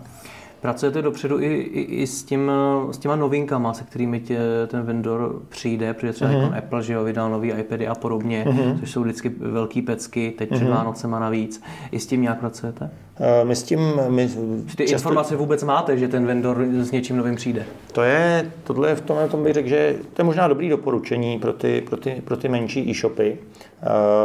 [0.65, 2.51] Pracujete dopředu i, i, i s, tím,
[2.91, 6.43] s těma novinkama, se kterými tě, ten vendor přijde, přijde třeba mm-hmm.
[6.43, 8.81] jako Apple, že jo, vydal nový iPady a podobně, mm-hmm.
[8.81, 10.75] což jsou vždycky velký pecky, teď před mm-hmm.
[10.75, 11.63] Vánocema navíc.
[11.93, 12.91] I s tím nějak pracujete?
[13.21, 13.81] Uh, my s tím...
[14.09, 14.29] My
[14.77, 14.93] ty často...
[14.93, 17.65] informace vůbec máte, že ten vendor s něčím novým přijde?
[17.93, 21.39] To je, tohle je v tomhle tom bych řekl, že to je možná dobrý doporučení
[21.39, 23.39] pro ty, pro ty, pro ty menší e-shopy.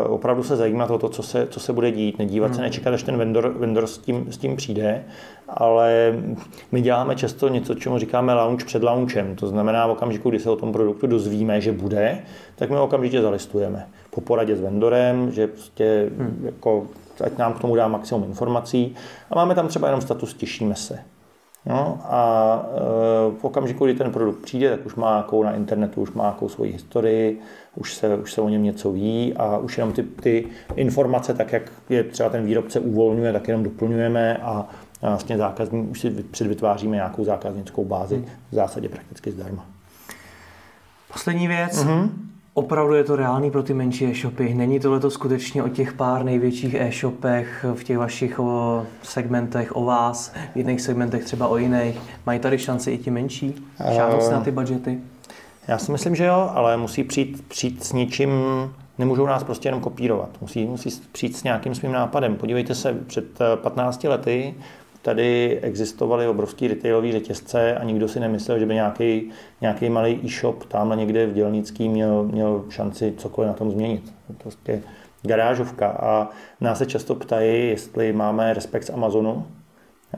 [0.06, 2.56] Uh, opravdu se zajímat o to, co se, co se bude dít, nedívat hmm.
[2.56, 5.04] se, nečekat, až ten vendor, vendor s, tím, s tím přijde,
[5.54, 6.14] ale
[6.72, 9.36] my děláme často něco, čemu říkáme launch před launchem.
[9.36, 12.20] To znamená v okamžiku, kdy se o tom produktu dozvíme, že bude,
[12.56, 13.88] tak my ho okamžitě zalistujeme.
[14.10, 16.42] Po poradě s vendorem, že prostě hmm.
[16.46, 16.88] jako,
[17.24, 18.96] ať nám k tomu dá maximum informací
[19.30, 21.00] a máme tam třeba jenom status těšíme se.
[21.66, 22.80] No a e,
[23.40, 26.50] v okamžiku, kdy ten produkt přijde, tak už má nějakou na internetu, už má nějakou
[26.50, 27.40] svoji historii,
[27.76, 30.46] už se, už se o něm něco ví a už jenom ty, ty
[30.76, 34.70] informace, tak jak je třeba ten výrobce uvolňuje, tak jenom doplňujeme a
[35.02, 38.26] vlastně zákazník, už si předvytváříme nějakou zákaznickou bázi hmm.
[38.52, 39.66] v zásadě prakticky zdarma.
[41.14, 41.84] Poslední věc.
[41.84, 42.10] Mm-hmm.
[42.54, 44.54] Opravdu je to reálný pro ty menší e-shopy.
[44.54, 50.34] Není tohle skutečně o těch pár největších e-shopech v těch vašich o, segmentech o vás,
[50.54, 52.00] v jiných segmentech třeba o jiných.
[52.26, 53.56] Mají tady šanci i ti menší?
[53.96, 55.00] Šáhnout se na ty budžety?
[55.68, 58.30] Já si myslím, že jo, ale musí přijít, přijít s něčím,
[58.98, 60.30] nemůžou nás prostě jenom kopírovat.
[60.42, 62.36] Musí, musí přijít s nějakým svým nápadem.
[62.36, 63.26] Podívejte se, před
[63.56, 64.56] 15 eh, lety
[65.02, 69.32] tady existovaly obrovský retailové řetězce a nikdo si nemyslel, že by nějaký,
[69.62, 74.14] nějaký malý e-shop tam někde v Dělnický měl, měl šanci cokoliv na tom změnit.
[74.38, 74.82] Prostě
[75.24, 76.30] garážovka a
[76.62, 79.48] nás se často ptají, jestli máme respekt z Amazonu.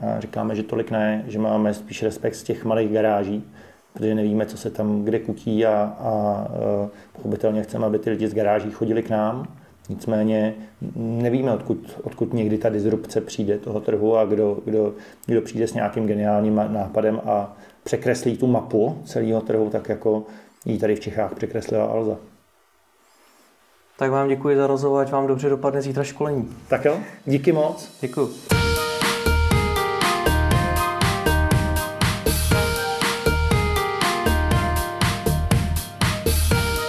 [0.00, 3.44] A říkáme, že tolik ne, že máme spíš respekt z těch malých garáží,
[3.92, 6.46] protože nevíme, co se tam kde kutí a, a
[7.12, 9.48] pochopitelně chceme, aby ty lidi z garáží chodili k nám.
[9.88, 10.54] Nicméně
[10.96, 14.94] nevíme, odkud, odkud někdy ta disrupce přijde toho trhu a kdo, kdo,
[15.26, 20.24] kdo přijde s nějakým geniálním nápadem a překreslí tu mapu celého trhu, tak jako
[20.64, 22.16] ji tady v Čechách překreslila Alza.
[23.98, 26.48] Tak vám děkuji za rozhovor, ať vám dobře dopadne zítra školení.
[26.68, 27.98] Tak jo, díky moc.
[28.00, 28.61] Děkuji.